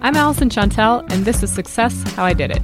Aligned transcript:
I'm 0.00 0.14
Alyson 0.14 0.48
Shontell, 0.48 1.00
and 1.12 1.24
this 1.24 1.42
is 1.42 1.52
Success 1.52 2.04
How 2.12 2.24
I 2.24 2.32
Did 2.32 2.52
It. 2.52 2.62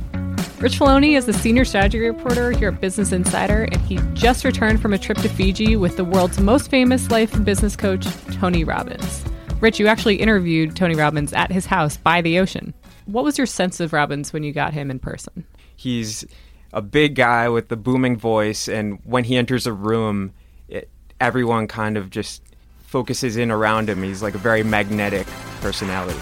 Rich 0.61 0.79
Feloni 0.79 1.17
is 1.17 1.27
the 1.27 1.33
senior 1.33 1.65
strategy 1.65 1.99
reporter 1.99 2.53
here 2.53 2.69
at 2.69 2.81
Business 2.81 3.11
Insider, 3.11 3.65
and 3.65 3.81
he 3.83 3.99
just 4.13 4.45
returned 4.45 4.81
from 4.81 4.93
a 4.93 4.99
trip 4.99 5.19
to 5.19 5.29
Fiji 5.29 5.75
with 5.75 5.97
the 5.97 6.05
world's 6.05 6.39
most 6.39 6.71
famous 6.71 7.11
life 7.11 7.35
and 7.35 7.45
business 7.45 7.75
coach, 7.75 8.07
Tony 8.35 8.63
Robbins. 8.63 9.25
Rich, 9.61 9.81
you 9.81 9.89
actually 9.89 10.21
interviewed 10.21 10.77
Tony 10.77 10.95
Robbins 10.95 11.33
at 11.33 11.51
his 11.51 11.67
house 11.67 11.97
by 11.97 12.21
the 12.23 12.39
ocean. 12.39 12.73
What 13.07 13.25
was 13.25 13.37
your 13.37 13.49
sense 13.49 13.81
of 13.81 13.93
Robbins 13.93 14.33
when 14.33 14.45
you 14.45 14.53
got 14.53 14.73
him 14.73 14.89
in 14.89 15.01
person? 15.01 15.45
He's 15.75 16.25
a 16.73 16.81
big 16.81 17.17
guy 17.17 17.49
with 17.49 17.67
the 17.67 17.77
booming 17.77 18.17
voice, 18.17 18.69
and 18.69 19.01
when 19.05 19.25
he 19.25 19.37
enters 19.37 19.67
a 19.67 19.73
room, 19.73 20.33
it, 20.69 20.89
everyone 21.21 21.67
kind 21.67 21.97
of 21.97 22.11
just 22.11 22.43
focuses 22.87 23.37
in 23.37 23.51
around 23.51 23.91
him. 23.91 24.05
He's 24.05 24.23
like 24.23 24.37
a 24.37 24.39
very 24.39 24.63
magnetic 24.63 25.27
personality. 25.61 26.21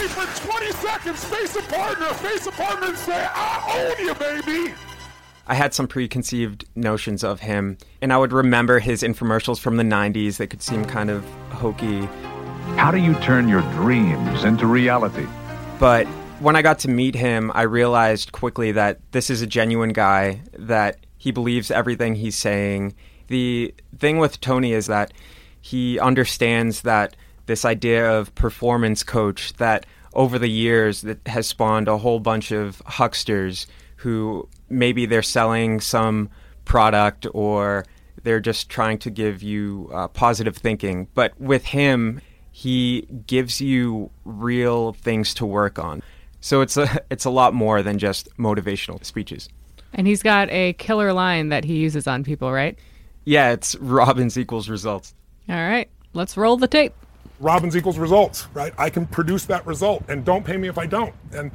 Shake 0.00 0.08
the 0.08 0.14
ball, 0.14 0.24
your 0.24 0.26
body 0.26 0.28
for 0.32 0.50
20 0.50 0.72
seconds. 0.72 1.24
Face 1.24 1.56
a 1.56 1.62
partner, 1.62 2.06
face 2.14 2.46
a 2.46 2.52
partner, 2.52 2.86
and 2.88 2.98
say, 2.98 3.28
I 3.30 3.94
own 3.98 4.06
you, 4.06 4.14
baby. 4.14 4.74
I 5.46 5.54
had 5.54 5.74
some 5.74 5.88
preconceived 5.88 6.64
notions 6.74 7.24
of 7.24 7.40
him, 7.40 7.76
and 8.00 8.12
I 8.12 8.16
would 8.16 8.32
remember 8.32 8.78
his 8.78 9.02
infomercials 9.02 9.58
from 9.58 9.76
the 9.76 9.82
90s 9.82 10.36
that 10.36 10.46
could 10.46 10.62
seem 10.62 10.84
kind 10.84 11.10
of 11.10 11.24
hokey. 11.50 12.06
How 12.76 12.90
do 12.90 12.98
you 12.98 13.14
turn 13.16 13.48
your 13.48 13.62
dreams 13.72 14.44
into 14.44 14.66
reality? 14.66 15.26
But 15.78 16.06
when 16.38 16.56
I 16.56 16.62
got 16.62 16.78
to 16.80 16.88
meet 16.88 17.14
him, 17.14 17.50
I 17.54 17.62
realized 17.62 18.32
quickly 18.32 18.72
that 18.72 19.00
this 19.12 19.28
is 19.28 19.42
a 19.42 19.46
genuine 19.46 19.92
guy, 19.92 20.42
that 20.56 20.98
he 21.18 21.30
believes 21.32 21.70
everything 21.70 22.14
he's 22.14 22.36
saying. 22.36 22.94
The 23.26 23.74
thing 23.98 24.18
with 24.18 24.40
Tony 24.40 24.72
is 24.72 24.86
that 24.86 25.12
he 25.60 25.98
understands 25.98 26.82
that 26.82 27.16
this 27.50 27.64
idea 27.64 28.08
of 28.08 28.32
performance 28.36 29.02
coach 29.02 29.52
that 29.54 29.84
over 30.14 30.38
the 30.38 30.48
years 30.48 31.02
that 31.02 31.18
has 31.26 31.48
spawned 31.48 31.88
a 31.88 31.98
whole 31.98 32.20
bunch 32.20 32.52
of 32.52 32.80
hucksters 32.86 33.66
who 33.96 34.48
maybe 34.68 35.04
they're 35.04 35.20
selling 35.20 35.80
some 35.80 36.30
product 36.64 37.26
or 37.34 37.84
they're 38.22 38.38
just 38.38 38.68
trying 38.68 38.98
to 38.98 39.10
give 39.10 39.42
you 39.42 39.90
uh, 39.92 40.06
positive 40.06 40.56
thinking. 40.56 41.08
But 41.14 41.38
with 41.40 41.64
him, 41.64 42.20
he 42.52 43.08
gives 43.26 43.60
you 43.60 44.10
real 44.24 44.92
things 44.92 45.34
to 45.34 45.44
work 45.44 45.76
on. 45.76 46.04
So 46.40 46.60
it's 46.60 46.76
a 46.76 47.02
it's 47.10 47.24
a 47.24 47.30
lot 47.30 47.52
more 47.52 47.82
than 47.82 47.98
just 47.98 48.28
motivational 48.38 49.04
speeches. 49.04 49.48
And 49.92 50.06
he's 50.06 50.22
got 50.22 50.48
a 50.50 50.74
killer 50.74 51.12
line 51.12 51.48
that 51.48 51.64
he 51.64 51.78
uses 51.78 52.06
on 52.06 52.22
people, 52.22 52.52
right? 52.52 52.78
Yeah, 53.24 53.50
it's 53.50 53.74
Robbins 53.80 54.38
equals 54.38 54.68
results. 54.68 55.14
All 55.48 55.56
right, 55.56 55.90
let's 56.12 56.36
roll 56.36 56.56
the 56.56 56.68
tape. 56.68 56.94
Robbins 57.40 57.76
equals 57.76 57.98
results, 57.98 58.46
right? 58.54 58.72
I 58.78 58.90
can 58.90 59.06
produce 59.06 59.46
that 59.46 59.66
result, 59.66 60.04
and 60.08 60.24
don't 60.24 60.44
pay 60.44 60.56
me 60.56 60.68
if 60.68 60.78
I 60.78 60.86
don't. 60.86 61.14
And 61.32 61.50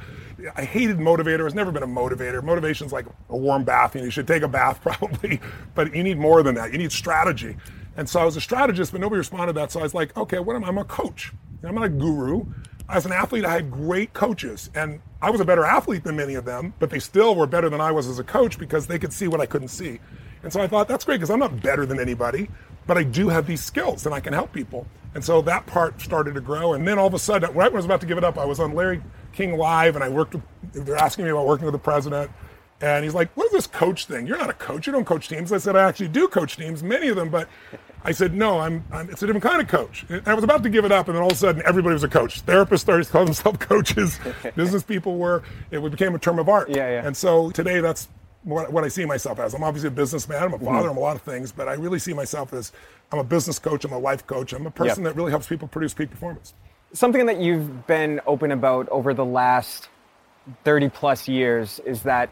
I 0.54 0.64
hated 0.64 0.98
motivator. 0.98 1.46
It's 1.46 1.54
never 1.54 1.72
been 1.72 1.84
a 1.84 1.88
motivator. 1.88 2.42
Motivation's 2.42 2.92
like 2.92 3.06
a 3.30 3.36
warm 3.36 3.64
bath. 3.64 3.94
Know, 3.94 4.02
you 4.02 4.10
should 4.10 4.26
take 4.26 4.42
a 4.42 4.48
bath 4.48 4.80
probably, 4.82 5.40
but 5.74 5.94
you 5.94 6.02
need 6.02 6.18
more 6.18 6.42
than 6.42 6.54
that. 6.56 6.72
You 6.72 6.78
need 6.78 6.92
strategy. 6.92 7.56
And 7.96 8.08
so 8.08 8.20
I 8.20 8.24
was 8.24 8.36
a 8.36 8.40
strategist, 8.40 8.92
but 8.92 9.00
nobody 9.00 9.18
responded 9.18 9.54
to 9.54 9.60
that. 9.60 9.72
So 9.72 9.80
I 9.80 9.84
was 9.84 9.94
like, 9.94 10.14
okay, 10.16 10.38
what 10.38 10.56
am 10.56 10.64
I? 10.64 10.68
I'm 10.68 10.78
a 10.78 10.84
coach. 10.84 11.32
I'm 11.64 11.74
not 11.74 11.84
a 11.84 11.88
guru 11.88 12.44
as 12.88 13.04
an 13.04 13.12
athlete, 13.12 13.44
I 13.44 13.52
had 13.52 13.70
great 13.70 14.12
coaches, 14.12 14.70
and 14.74 15.00
I 15.20 15.30
was 15.30 15.40
a 15.40 15.44
better 15.44 15.64
athlete 15.64 16.04
than 16.04 16.16
many 16.16 16.34
of 16.34 16.44
them, 16.44 16.72
but 16.78 16.90
they 16.90 16.98
still 16.98 17.34
were 17.34 17.46
better 17.46 17.68
than 17.68 17.80
I 17.80 17.90
was 17.90 18.06
as 18.06 18.18
a 18.18 18.24
coach 18.24 18.58
because 18.58 18.86
they 18.86 18.98
could 18.98 19.12
see 19.12 19.28
what 19.28 19.40
I 19.40 19.46
couldn't 19.46 19.68
see. 19.68 19.98
And 20.42 20.52
so 20.52 20.60
I 20.60 20.68
thought, 20.68 20.86
that's 20.86 21.04
great 21.04 21.16
because 21.16 21.30
I'm 21.30 21.40
not 21.40 21.60
better 21.60 21.84
than 21.84 21.98
anybody, 21.98 22.48
but 22.86 22.96
I 22.96 23.02
do 23.02 23.28
have 23.28 23.46
these 23.46 23.62
skills 23.62 24.06
and 24.06 24.14
I 24.14 24.20
can 24.20 24.32
help 24.32 24.52
people. 24.52 24.86
And 25.16 25.24
so 25.24 25.40
that 25.40 25.64
part 25.64 25.98
started 26.02 26.34
to 26.34 26.42
grow. 26.42 26.74
And 26.74 26.86
then 26.86 26.98
all 26.98 27.06
of 27.06 27.14
a 27.14 27.18
sudden, 27.18 27.48
right 27.54 27.72
when 27.72 27.72
I 27.72 27.76
was 27.76 27.86
about 27.86 28.02
to 28.02 28.06
give 28.06 28.18
it 28.18 28.22
up, 28.22 28.36
I 28.36 28.44
was 28.44 28.60
on 28.60 28.74
Larry 28.74 29.02
King 29.32 29.56
Live 29.56 29.94
and 29.94 30.04
I 30.04 30.10
worked 30.10 30.34
with, 30.34 30.42
they're 30.74 30.94
asking 30.94 31.24
me 31.24 31.30
about 31.30 31.46
working 31.46 31.64
with 31.64 31.72
the 31.72 31.78
president. 31.78 32.30
And 32.82 33.02
he's 33.02 33.14
like, 33.14 33.34
What 33.34 33.46
is 33.46 33.52
this 33.52 33.66
coach 33.66 34.04
thing? 34.04 34.26
You're 34.26 34.36
not 34.36 34.50
a 34.50 34.52
coach. 34.52 34.86
You 34.86 34.92
don't 34.92 35.06
coach 35.06 35.30
teams. 35.30 35.52
I 35.52 35.56
said, 35.56 35.74
I 35.74 35.88
actually 35.88 36.08
do 36.08 36.28
coach 36.28 36.58
teams, 36.58 36.82
many 36.82 37.08
of 37.08 37.16
them, 37.16 37.30
but 37.30 37.48
I 38.04 38.12
said, 38.12 38.34
no, 38.34 38.60
I'm, 38.60 38.84
I'm, 38.92 39.08
it's 39.08 39.22
a 39.22 39.26
different 39.26 39.42
kind 39.42 39.60
of 39.60 39.68
coach. 39.68 40.04
And 40.10 40.28
I 40.28 40.34
was 40.34 40.44
about 40.44 40.62
to 40.62 40.68
give 40.68 40.84
it 40.84 40.92
up, 40.92 41.08
and 41.08 41.16
then 41.16 41.22
all 41.22 41.30
of 41.30 41.34
a 41.34 41.40
sudden, 41.40 41.62
everybody 41.64 41.94
was 41.94 42.04
a 42.04 42.08
coach. 42.08 42.44
Therapists 42.46 42.80
started 42.80 43.08
calling 43.08 43.26
themselves 43.26 43.58
coaches. 43.60 44.20
Business 44.54 44.84
people 44.84 45.16
were. 45.16 45.42
It 45.72 45.82
became 45.90 46.14
a 46.14 46.18
term 46.18 46.38
of 46.38 46.48
art. 46.48 46.68
Yeah, 46.68 46.88
yeah. 46.88 47.06
And 47.06 47.16
so 47.16 47.50
today, 47.50 47.80
that's 47.80 48.08
what, 48.46 48.72
what 48.72 48.84
I 48.84 48.88
see 48.88 49.04
myself 49.04 49.40
as. 49.40 49.54
I'm 49.54 49.64
obviously 49.64 49.88
a 49.88 49.90
businessman. 49.90 50.40
I'm 50.40 50.54
a 50.54 50.58
father. 50.58 50.70
Mm-hmm. 50.70 50.90
I'm 50.90 50.96
a 50.96 51.00
lot 51.00 51.16
of 51.16 51.22
things, 51.22 51.50
but 51.50 51.68
I 51.68 51.74
really 51.74 51.98
see 51.98 52.14
myself 52.14 52.52
as 52.52 52.72
I'm 53.10 53.18
a 53.18 53.24
business 53.24 53.58
coach. 53.58 53.84
I'm 53.84 53.92
a 53.92 53.98
life 53.98 54.26
coach. 54.26 54.52
I'm 54.52 54.66
a 54.66 54.70
person 54.70 55.02
yep. 55.02 55.12
that 55.12 55.18
really 55.18 55.32
helps 55.32 55.48
people 55.48 55.66
produce 55.66 55.92
peak 55.92 56.10
performance. 56.10 56.54
Something 56.92 57.26
that 57.26 57.40
you've 57.40 57.86
been 57.88 58.20
open 58.24 58.52
about 58.52 58.88
over 58.90 59.12
the 59.12 59.24
last 59.24 59.88
30 60.64 60.90
plus 60.90 61.26
years 61.26 61.80
is 61.84 62.02
that 62.02 62.30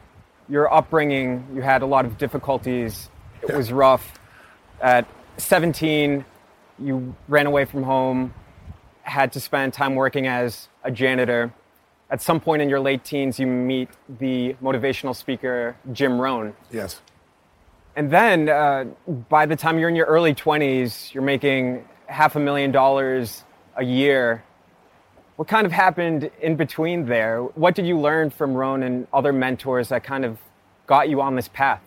your 0.49 0.73
upbringing, 0.73 1.47
you 1.53 1.63
had 1.63 1.83
a 1.83 1.87
lot 1.87 2.05
of 2.05 2.17
difficulties. 2.17 3.11
It 3.43 3.51
yeah. 3.51 3.57
was 3.57 3.73
rough. 3.73 4.21
At 4.81 5.09
17, 5.39 6.25
you 6.79 7.15
ran 7.27 7.47
away 7.47 7.65
from 7.65 7.83
home, 7.83 8.33
had 9.03 9.33
to 9.33 9.41
spend 9.41 9.73
time 9.73 9.97
working 9.97 10.29
as 10.29 10.69
a 10.85 10.93
janitor. 10.93 11.53
At 12.11 12.23
some 12.23 12.41
point 12.41 12.63
in 12.63 12.69
your 12.69 12.81
late 12.81 13.05
teens, 13.05 13.39
you 13.39 13.47
meet 13.47 13.89
the 14.21 14.55
motivational 14.63 15.17
speaker 15.17 15.77
Jim 15.93 16.21
Rohn. 16.21 16.55
Yes. 16.71 17.01
And 17.97 18.11
then 18.11 18.49
uh, 18.49 18.85
by 19.29 19.47
the 19.47 19.57
time 19.57 19.79
you're 19.79 19.89
in 19.89 19.97
your 19.97 20.07
early 20.07 20.35
20s, 20.35 21.15
you're 21.15 21.23
making 21.23 21.85
half 22.07 22.37
a 22.37 22.41
million 22.41 22.71
dollars 22.73 23.45
a 23.77 23.85
year. 23.85 24.45
What 25.37 25.49
kind 25.49 25.67
of 25.67 25.73
happened 25.73 26.31
in 26.41 26.57
between 26.57 27.07
there? 27.07 27.43
What 27.43 27.75
did 27.75 27.87
you 27.87 27.99
learn 27.99 28.31
from 28.31 28.55
Rohn 28.55 28.83
and 28.83 29.07
other 29.13 29.33
mentors 29.33 29.89
that 29.89 30.05
kind 30.05 30.25
of 30.25 30.39
got 30.87 31.09
you 31.09 31.21
on 31.21 31.35
this 31.35 31.49
path? 31.49 31.81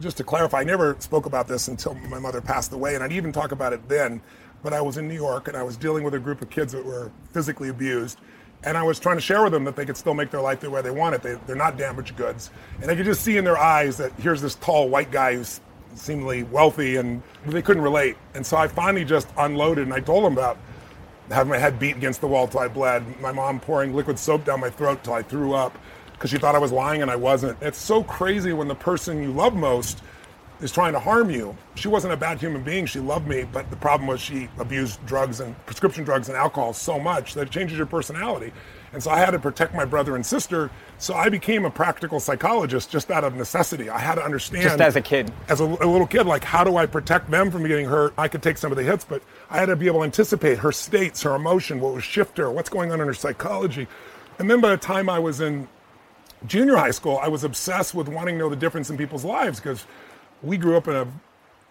just 0.00 0.16
to 0.16 0.24
clarify, 0.24 0.60
I 0.60 0.64
never 0.64 0.96
spoke 0.98 1.26
about 1.26 1.46
this 1.46 1.68
until 1.68 1.94
my 1.94 2.18
mother 2.18 2.40
passed 2.40 2.72
away, 2.72 2.94
and 2.94 3.04
I'd 3.04 3.12
even 3.12 3.32
talk 3.32 3.52
about 3.52 3.72
it 3.72 3.88
then. 3.88 4.20
But 4.62 4.72
I 4.72 4.80
was 4.80 4.98
in 4.98 5.08
New 5.08 5.14
York 5.14 5.48
and 5.48 5.56
I 5.56 5.62
was 5.62 5.76
dealing 5.78 6.04
with 6.04 6.12
a 6.12 6.18
group 6.18 6.42
of 6.42 6.50
kids 6.50 6.72
that 6.72 6.84
were 6.84 7.10
physically 7.32 7.70
abused. 7.70 8.18
And 8.62 8.76
I 8.76 8.82
was 8.82 8.98
trying 9.00 9.16
to 9.16 9.22
share 9.22 9.42
with 9.42 9.52
them 9.52 9.64
that 9.64 9.76
they 9.76 9.86
could 9.86 9.96
still 9.96 10.14
make 10.14 10.30
their 10.30 10.40
life 10.40 10.60
the 10.60 10.70
way 10.70 10.82
they 10.82 10.90
want 10.90 11.14
it. 11.14 11.22
They, 11.22 11.34
they're 11.46 11.56
not 11.56 11.78
damaged 11.78 12.16
goods. 12.16 12.50
And 12.82 12.90
I 12.90 12.96
could 12.96 13.06
just 13.06 13.22
see 13.22 13.36
in 13.36 13.44
their 13.44 13.56
eyes 13.56 13.96
that 13.96 14.12
here's 14.20 14.42
this 14.42 14.54
tall 14.56 14.88
white 14.88 15.10
guy 15.10 15.34
who's 15.34 15.60
seemingly 15.94 16.42
wealthy 16.44 16.96
and 16.96 17.22
they 17.46 17.62
couldn't 17.62 17.82
relate. 17.82 18.16
And 18.34 18.44
so 18.44 18.56
I 18.56 18.68
finally 18.68 19.04
just 19.04 19.28
unloaded 19.38 19.84
and 19.84 19.94
I 19.94 20.00
told 20.00 20.24
them 20.24 20.34
about 20.34 20.58
having 21.30 21.50
my 21.50 21.58
head 21.58 21.78
beat 21.78 21.96
against 21.96 22.20
the 22.20 22.26
wall 22.26 22.48
till 22.48 22.60
I 22.60 22.68
bled, 22.68 23.20
my 23.20 23.32
mom 23.32 23.60
pouring 23.60 23.94
liquid 23.94 24.18
soap 24.18 24.44
down 24.44 24.60
my 24.60 24.70
throat 24.70 25.02
till 25.04 25.14
I 25.14 25.22
threw 25.22 25.54
up 25.54 25.76
because 26.12 26.30
she 26.30 26.38
thought 26.38 26.54
I 26.54 26.58
was 26.58 26.72
lying 26.72 27.02
and 27.02 27.10
I 27.10 27.16
wasn't. 27.16 27.56
It's 27.62 27.78
so 27.78 28.02
crazy 28.02 28.52
when 28.52 28.68
the 28.68 28.74
person 28.74 29.22
you 29.22 29.32
love 29.32 29.54
most 29.54 30.02
is 30.60 30.72
trying 30.72 30.92
to 30.92 31.00
harm 31.00 31.30
you. 31.30 31.56
She 31.74 31.88
wasn't 31.88 32.12
a 32.12 32.16
bad 32.16 32.38
human 32.38 32.62
being. 32.62 32.86
She 32.86 33.00
loved 33.00 33.26
me, 33.26 33.44
but 33.50 33.70
the 33.70 33.76
problem 33.76 34.06
was 34.06 34.20
she 34.20 34.48
abused 34.58 35.04
drugs 35.06 35.40
and 35.40 35.54
prescription 35.66 36.04
drugs 36.04 36.28
and 36.28 36.36
alcohol 36.36 36.72
so 36.72 36.98
much 36.98 37.34
that 37.34 37.48
it 37.48 37.50
changes 37.50 37.78
your 37.78 37.86
personality. 37.86 38.52
And 38.92 39.02
so 39.02 39.10
I 39.10 39.18
had 39.18 39.30
to 39.30 39.38
protect 39.38 39.72
my 39.72 39.84
brother 39.84 40.16
and 40.16 40.26
sister. 40.26 40.70
So 40.98 41.14
I 41.14 41.28
became 41.28 41.64
a 41.64 41.70
practical 41.70 42.18
psychologist 42.18 42.90
just 42.90 43.10
out 43.10 43.22
of 43.22 43.36
necessity. 43.36 43.88
I 43.88 43.98
had 43.98 44.16
to 44.16 44.24
understand. 44.24 44.64
Just 44.64 44.80
as 44.80 44.96
a 44.96 45.00
kid. 45.00 45.32
As 45.48 45.60
a, 45.60 45.64
a, 45.64 45.86
little 45.86 46.06
kid, 46.06 46.26
like, 46.26 46.42
how 46.42 46.64
do 46.64 46.76
I 46.76 46.86
protect 46.86 47.30
them 47.30 47.50
from 47.50 47.66
getting 47.66 47.86
hurt? 47.86 48.12
I 48.18 48.26
could 48.26 48.42
take 48.42 48.58
some 48.58 48.72
of 48.72 48.76
the 48.76 48.82
hits, 48.82 49.04
but 49.04 49.22
I 49.48 49.58
had 49.58 49.66
to 49.66 49.76
be 49.76 49.86
able 49.86 50.00
to 50.00 50.04
anticipate 50.04 50.58
her 50.58 50.72
states, 50.72 51.22
her 51.22 51.36
emotion, 51.36 51.80
what 51.80 51.94
was 51.94 52.04
shift 52.04 52.36
her, 52.38 52.50
what's 52.50 52.68
going 52.68 52.90
on 52.90 53.00
in 53.00 53.06
her 53.06 53.14
psychology. 53.14 53.86
And 54.38 54.50
then 54.50 54.60
by 54.60 54.70
the 54.70 54.76
time 54.76 55.08
I 55.08 55.20
was 55.20 55.40
in 55.40 55.68
junior 56.46 56.76
high 56.76 56.90
school, 56.90 57.18
I 57.22 57.28
was 57.28 57.44
obsessed 57.44 57.94
with 57.94 58.08
wanting 58.08 58.36
to 58.36 58.38
know 58.40 58.48
the 58.48 58.56
difference 58.56 58.90
in 58.90 58.96
people's 58.96 59.24
lives 59.24 59.60
because 59.60 59.86
we 60.42 60.56
grew 60.56 60.76
up 60.76 60.88
in 60.88 60.94
a 60.96 61.06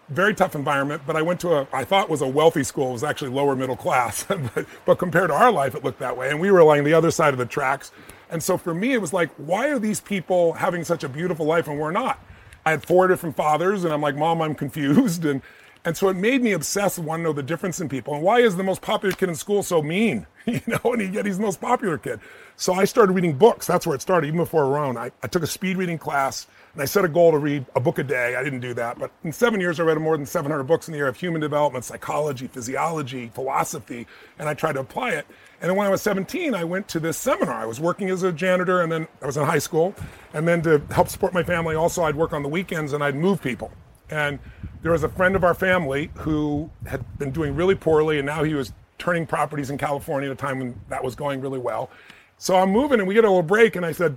very 0.08 0.34
tough 0.34 0.54
environment, 0.54 1.02
but 1.06 1.16
I 1.16 1.22
went 1.22 1.40
to 1.40 1.54
a, 1.54 1.68
I 1.72 1.84
thought 1.84 2.10
was 2.10 2.20
a 2.20 2.26
wealthy 2.26 2.64
school. 2.64 2.90
It 2.90 2.94
was 2.94 3.04
actually 3.04 3.30
lower 3.30 3.54
middle 3.54 3.76
class. 3.76 4.24
but, 4.54 4.66
but 4.84 4.96
compared 4.96 5.30
to 5.30 5.34
our 5.34 5.52
life, 5.52 5.74
it 5.74 5.84
looked 5.84 6.00
that 6.00 6.16
way. 6.16 6.30
And 6.30 6.40
we 6.40 6.50
were 6.50 6.58
along 6.58 6.84
the 6.84 6.94
other 6.94 7.10
side 7.10 7.32
of 7.32 7.38
the 7.38 7.46
tracks. 7.46 7.92
And 8.28 8.42
so 8.42 8.56
for 8.56 8.74
me, 8.74 8.92
it 8.92 9.00
was 9.00 9.12
like, 9.12 9.30
why 9.36 9.68
are 9.68 9.78
these 9.78 10.00
people 10.00 10.54
having 10.54 10.84
such 10.84 11.04
a 11.04 11.08
beautiful 11.08 11.46
life 11.46 11.68
and 11.68 11.78
we're 11.78 11.90
not? 11.90 12.24
I 12.64 12.70
had 12.70 12.84
four 12.84 13.08
different 13.08 13.36
fathers, 13.36 13.84
and 13.84 13.92
I'm 13.92 14.02
like, 14.02 14.16
Mom, 14.16 14.42
I'm 14.42 14.54
confused. 14.54 15.24
And, 15.30 15.42
and 15.84 15.96
so 15.96 16.08
it 16.08 16.16
made 16.16 16.42
me 16.42 16.52
obsessed 16.52 16.98
and 16.98 17.06
want 17.06 17.20
to 17.20 17.24
know 17.24 17.32
the 17.32 17.42
difference 17.42 17.80
in 17.80 17.88
people. 17.88 18.14
And 18.14 18.22
why 18.22 18.40
is 18.40 18.56
the 18.56 18.62
most 18.62 18.82
popular 18.82 19.14
kid 19.14 19.28
in 19.28 19.34
school 19.34 19.62
so 19.62 19.82
mean? 19.82 20.26
You 20.46 20.60
know, 20.66 20.94
and 20.94 21.14
yet 21.14 21.26
he's 21.26 21.36
the 21.36 21.44
most 21.44 21.60
popular 21.60 21.98
kid. 21.98 22.18
So 22.56 22.72
I 22.72 22.84
started 22.84 23.12
reading 23.12 23.34
books. 23.36 23.66
That's 23.66 23.86
where 23.86 23.94
it 23.94 24.00
started, 24.00 24.26
even 24.26 24.38
before 24.38 24.66
Rohn. 24.66 24.96
I, 24.96 25.12
I 25.22 25.26
took 25.26 25.42
a 25.42 25.46
speed 25.46 25.76
reading 25.76 25.98
class 25.98 26.46
and 26.72 26.82
I 26.82 26.86
set 26.86 27.04
a 27.04 27.08
goal 27.08 27.32
to 27.32 27.38
read 27.38 27.66
a 27.74 27.80
book 27.80 27.98
a 27.98 28.02
day. 28.02 28.36
I 28.36 28.42
didn't 28.42 28.60
do 28.60 28.72
that, 28.74 28.98
but 28.98 29.10
in 29.22 29.32
seven 29.32 29.60
years, 29.60 29.78
I 29.78 29.82
read 29.82 29.98
more 29.98 30.16
than 30.16 30.26
700 30.26 30.64
books 30.64 30.88
in 30.88 30.92
the 30.92 30.98
area 30.98 31.10
of 31.10 31.16
human 31.16 31.40
development, 31.40 31.84
psychology, 31.84 32.46
physiology, 32.46 33.30
philosophy, 33.34 34.06
and 34.38 34.48
I 34.48 34.54
tried 34.54 34.72
to 34.72 34.80
apply 34.80 35.10
it. 35.10 35.26
And 35.60 35.68
then 35.68 35.76
when 35.76 35.86
I 35.86 35.90
was 35.90 36.00
17, 36.02 36.54
I 36.54 36.64
went 36.64 36.88
to 36.88 37.00
this 37.00 37.16
seminar. 37.18 37.54
I 37.54 37.66
was 37.66 37.80
working 37.80 38.08
as 38.08 38.22
a 38.22 38.32
janitor, 38.32 38.80
and 38.80 38.90
then 38.90 39.08
I 39.20 39.26
was 39.26 39.36
in 39.36 39.44
high 39.44 39.58
school. 39.58 39.94
And 40.32 40.48
then 40.48 40.62
to 40.62 40.80
help 40.90 41.08
support 41.08 41.34
my 41.34 41.42
family, 41.42 41.74
also, 41.74 42.02
I'd 42.02 42.16
work 42.16 42.32
on 42.32 42.42
the 42.42 42.48
weekends 42.48 42.92
and 42.92 43.04
I'd 43.04 43.14
move 43.14 43.42
people. 43.42 43.70
And 44.08 44.38
there 44.82 44.92
was 44.92 45.02
a 45.04 45.08
friend 45.08 45.36
of 45.36 45.44
our 45.44 45.54
family 45.54 46.10
who 46.14 46.70
had 46.86 47.04
been 47.18 47.30
doing 47.30 47.54
really 47.54 47.74
poorly, 47.74 48.18
and 48.18 48.26
now 48.26 48.42
he 48.42 48.54
was 48.54 48.72
turning 48.98 49.26
properties 49.26 49.70
in 49.70 49.78
California 49.78 50.28
at 50.28 50.32
a 50.32 50.36
time 50.36 50.58
when 50.58 50.80
that 50.88 51.02
was 51.02 51.14
going 51.14 51.40
really 51.40 51.58
well. 51.58 51.90
So 52.38 52.56
I'm 52.56 52.70
moving, 52.70 53.00
and 53.00 53.08
we 53.08 53.14
get 53.14 53.24
a 53.24 53.28
little 53.28 53.42
break, 53.42 53.76
and 53.76 53.84
I 53.84 53.92
said, 53.92 54.16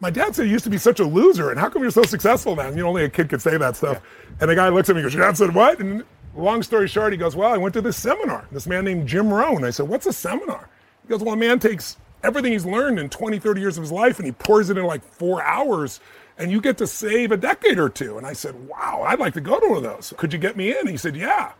my 0.00 0.10
dad 0.10 0.34
said 0.34 0.46
you 0.46 0.52
used 0.52 0.64
to 0.64 0.70
be 0.70 0.78
such 0.78 0.98
a 1.00 1.04
loser, 1.04 1.50
and 1.50 1.60
how 1.60 1.68
come 1.68 1.82
you're 1.82 1.90
so 1.90 2.02
successful 2.02 2.56
now? 2.56 2.68
And, 2.68 2.76
you 2.76 2.82
know, 2.82 2.88
only 2.88 3.04
a 3.04 3.10
kid 3.10 3.28
could 3.28 3.42
say 3.42 3.56
that 3.58 3.76
stuff. 3.76 4.00
Yeah. 4.02 4.36
And 4.40 4.50
the 4.50 4.54
guy 4.54 4.68
looks 4.70 4.88
at 4.88 4.96
me 4.96 5.02
and 5.02 5.06
goes, 5.06 5.14
Your 5.14 5.26
dad 5.26 5.36
said 5.36 5.54
what? 5.54 5.78
And 5.78 6.04
long 6.34 6.62
story 6.62 6.88
short, 6.88 7.12
he 7.12 7.18
goes, 7.18 7.36
Well, 7.36 7.52
I 7.52 7.58
went 7.58 7.74
to 7.74 7.82
this 7.82 7.98
seminar. 7.98 8.46
This 8.50 8.66
man 8.66 8.84
named 8.84 9.06
Jim 9.06 9.32
Rohn. 9.32 9.62
I 9.62 9.70
said, 9.70 9.88
What's 9.88 10.06
a 10.06 10.12
seminar? 10.12 10.70
He 11.02 11.08
goes, 11.08 11.22
Well, 11.22 11.34
a 11.34 11.36
man 11.36 11.58
takes 11.58 11.98
everything 12.22 12.52
he's 12.52 12.64
learned 12.64 12.98
in 12.98 13.10
20, 13.10 13.38
30 13.38 13.60
years 13.60 13.76
of 13.76 13.82
his 13.82 13.92
life 13.92 14.18
and 14.18 14.26
he 14.26 14.32
pours 14.32 14.70
it 14.70 14.76
in 14.76 14.84
like 14.84 15.02
four 15.02 15.42
hours 15.42 16.00
and 16.40 16.50
you 16.50 16.60
get 16.60 16.78
to 16.78 16.86
save 16.86 17.30
a 17.30 17.36
decade 17.36 17.78
or 17.78 17.88
two. 17.88 18.18
And 18.18 18.26
I 18.26 18.32
said, 18.32 18.68
Wow, 18.68 19.04
I'd 19.06 19.20
like 19.20 19.34
to 19.34 19.40
go 19.40 19.60
to 19.60 19.68
one 19.68 19.76
of 19.76 19.82
those. 19.82 20.12
Could 20.16 20.32
you 20.32 20.38
get 20.38 20.56
me 20.56 20.76
in? 20.76 20.88
He 20.88 20.96
said, 20.96 21.14
Yeah. 21.14 21.52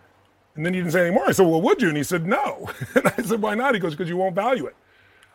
And 0.56 0.67
then 0.67 0.75
he 0.75 0.81
didn't 0.81 0.93
say 0.93 1.06
anymore. 1.06 1.25
I 1.29 1.32
said, 1.32 1.47
Well, 1.47 1.62
would 1.62 1.81
you? 1.81 1.88
And 1.88 1.97
he 1.97 2.03
said, 2.03 2.27
No. 2.27 2.69
and 2.97 3.06
I 3.06 3.23
said, 3.23 3.41
Why 3.41 3.55
not? 3.55 3.75
He 3.75 3.81
goes, 3.81 3.93
Because 3.93 4.09
you 4.09 4.17
won't 4.17 4.35
value 4.35 4.67
it. 4.67 4.75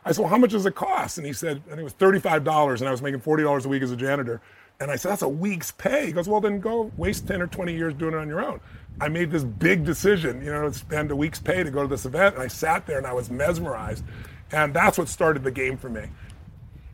I 0.06 0.12
said, 0.12 0.22
well, 0.22 0.30
how 0.30 0.38
much 0.38 0.52
does 0.52 0.68
it 0.68 0.76
cost? 0.76 1.18
And 1.18 1.26
he 1.26 1.34
said, 1.34 1.64
and 1.70 1.80
it 1.80 1.84
was 1.84 1.94
$35 1.96 2.80
and 2.80 2.88
I 2.88 2.92
was 2.92 3.02
making 3.02 3.22
$40 3.22 3.66
a 3.66 3.68
week 3.68 3.82
as 3.82 3.92
a 3.92 3.96
janitor. 3.96 4.40
And 4.80 4.92
I 4.92 4.98
said, 4.98 5.12
that's 5.12 5.24
a 5.24 5.30
week's 5.30 5.72
pay. 5.72 6.06
He 6.06 6.12
goes, 6.12 6.28
well, 6.28 6.40
then 6.40 6.60
go 6.60 6.92
waste 6.96 7.28
10 7.28 7.42
or 7.42 7.48
20 7.48 7.74
years 7.74 7.94
doing 7.96 8.14
it 8.14 8.18
on 8.18 8.28
your 8.28 8.46
own. 8.46 8.60
I 9.02 9.08
made 9.08 9.32
this 9.32 9.44
big 9.44 9.84
decision, 9.84 10.44
you 10.44 10.52
know, 10.52 10.70
to 10.70 10.74
spend 10.74 11.10
a 11.10 11.16
week's 11.16 11.40
pay 11.40 11.64
to 11.64 11.72
go 11.72 11.82
to 11.82 11.88
this 11.88 12.06
event. 12.06 12.36
And 12.36 12.44
I 12.44 12.48
sat 12.48 12.86
there 12.86 13.00
and 13.00 13.08
I 13.08 13.14
was 13.14 13.32
mesmerized. 13.32 14.04
And 14.52 14.74
that's 14.74 14.98
what 14.98 15.10
started 15.10 15.44
the 15.44 15.52
game 15.52 15.76
for 15.76 15.90
me. 15.90 16.04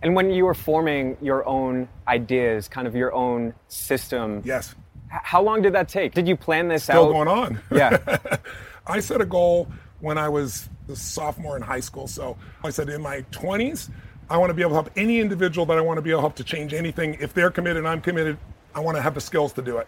And 0.01 0.15
when 0.15 0.31
you 0.31 0.45
were 0.45 0.53
forming 0.53 1.17
your 1.21 1.47
own 1.47 1.87
ideas, 2.07 2.67
kind 2.67 2.87
of 2.87 2.95
your 2.95 3.13
own 3.13 3.53
system. 3.67 4.41
Yes. 4.43 4.75
How 5.09 5.41
long 5.41 5.61
did 5.61 5.73
that 5.73 5.89
take? 5.89 6.13
Did 6.13 6.27
you 6.27 6.35
plan 6.35 6.67
this 6.67 6.83
Still 6.83 6.95
out? 6.95 6.99
Still 7.03 7.13
going 7.13 7.27
on. 7.27 7.61
Yeah. 7.71 8.17
I 8.87 8.99
set 8.99 9.21
a 9.21 9.25
goal 9.25 9.67
when 9.99 10.17
I 10.17 10.27
was 10.27 10.69
a 10.89 10.95
sophomore 10.95 11.55
in 11.55 11.61
high 11.61 11.79
school. 11.79 12.07
So 12.07 12.35
I 12.63 12.71
said, 12.71 12.89
in 12.89 13.01
my 13.01 13.21
20s, 13.31 13.89
I 14.29 14.37
want 14.37 14.49
to 14.49 14.53
be 14.53 14.61
able 14.61 14.71
to 14.71 14.75
help 14.75 14.89
any 14.95 15.19
individual 15.19 15.65
that 15.67 15.77
I 15.77 15.81
want 15.81 15.97
to 15.97 16.01
be 16.01 16.09
able 16.09 16.19
to 16.19 16.23
help 16.23 16.35
to 16.37 16.43
change 16.43 16.73
anything. 16.73 17.17
If 17.19 17.33
they're 17.33 17.51
committed 17.51 17.77
and 17.77 17.87
I'm 17.87 18.01
committed, 18.01 18.37
I 18.73 18.79
want 18.79 18.97
to 18.97 19.01
have 19.01 19.13
the 19.13 19.21
skills 19.21 19.53
to 19.53 19.61
do 19.61 19.77
it. 19.77 19.87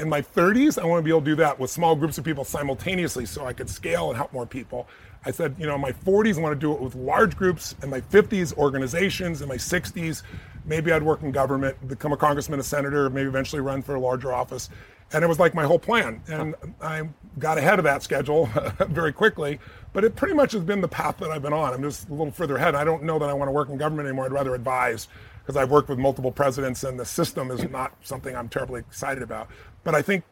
In 0.00 0.08
my 0.08 0.22
30s, 0.22 0.80
I 0.80 0.86
want 0.86 1.00
to 1.00 1.04
be 1.04 1.10
able 1.10 1.20
to 1.20 1.26
do 1.26 1.36
that 1.36 1.60
with 1.60 1.70
small 1.70 1.94
groups 1.94 2.16
of 2.16 2.24
people 2.24 2.42
simultaneously 2.42 3.26
so 3.26 3.44
I 3.44 3.52
could 3.52 3.68
scale 3.68 4.08
and 4.08 4.16
help 4.16 4.32
more 4.32 4.46
people. 4.46 4.88
I 5.26 5.30
said, 5.30 5.54
you 5.58 5.66
know, 5.66 5.74
in 5.74 5.80
my 5.82 5.92
40s, 5.92 6.38
I 6.38 6.40
want 6.40 6.58
to 6.58 6.58
do 6.58 6.72
it 6.72 6.80
with 6.80 6.94
large 6.94 7.36
groups. 7.36 7.74
In 7.82 7.90
my 7.90 8.00
50s, 8.00 8.56
organizations. 8.56 9.42
In 9.42 9.48
my 9.48 9.56
60s, 9.56 10.22
maybe 10.64 10.90
I'd 10.90 11.02
work 11.02 11.22
in 11.22 11.32
government, 11.32 11.86
become 11.86 12.12
a 12.12 12.16
congressman, 12.16 12.58
a 12.60 12.62
senator, 12.62 13.10
maybe 13.10 13.28
eventually 13.28 13.60
run 13.60 13.82
for 13.82 13.94
a 13.94 14.00
larger 14.00 14.32
office. 14.32 14.70
And 15.12 15.22
it 15.22 15.26
was 15.26 15.38
like 15.38 15.54
my 15.54 15.64
whole 15.64 15.78
plan. 15.78 16.22
And 16.28 16.54
I 16.80 17.06
got 17.38 17.58
ahead 17.58 17.78
of 17.78 17.84
that 17.84 18.02
schedule 18.02 18.46
very 18.88 19.12
quickly. 19.12 19.60
But 19.92 20.04
it 20.04 20.16
pretty 20.16 20.34
much 20.34 20.52
has 20.52 20.62
been 20.62 20.80
the 20.80 20.88
path 20.88 21.18
that 21.18 21.30
I've 21.30 21.42
been 21.42 21.52
on. 21.52 21.74
I'm 21.74 21.82
just 21.82 22.08
a 22.08 22.12
little 22.12 22.32
further 22.32 22.56
ahead. 22.56 22.74
I 22.74 22.84
don't 22.84 23.02
know 23.02 23.18
that 23.18 23.28
I 23.28 23.34
want 23.34 23.48
to 23.48 23.52
work 23.52 23.68
in 23.68 23.76
government 23.76 24.08
anymore. 24.08 24.24
I'd 24.24 24.32
rather 24.32 24.54
advise 24.54 25.08
because 25.50 25.60
I've 25.60 25.72
worked 25.72 25.88
with 25.88 25.98
multiple 25.98 26.30
presidents 26.30 26.84
and 26.84 26.98
the 26.98 27.04
system 27.04 27.50
is 27.50 27.68
not 27.68 27.92
something 28.02 28.36
I'm 28.36 28.48
terribly 28.48 28.78
excited 28.78 29.20
about. 29.20 29.48
But 29.82 29.96
I 29.96 30.02
think 30.02 30.22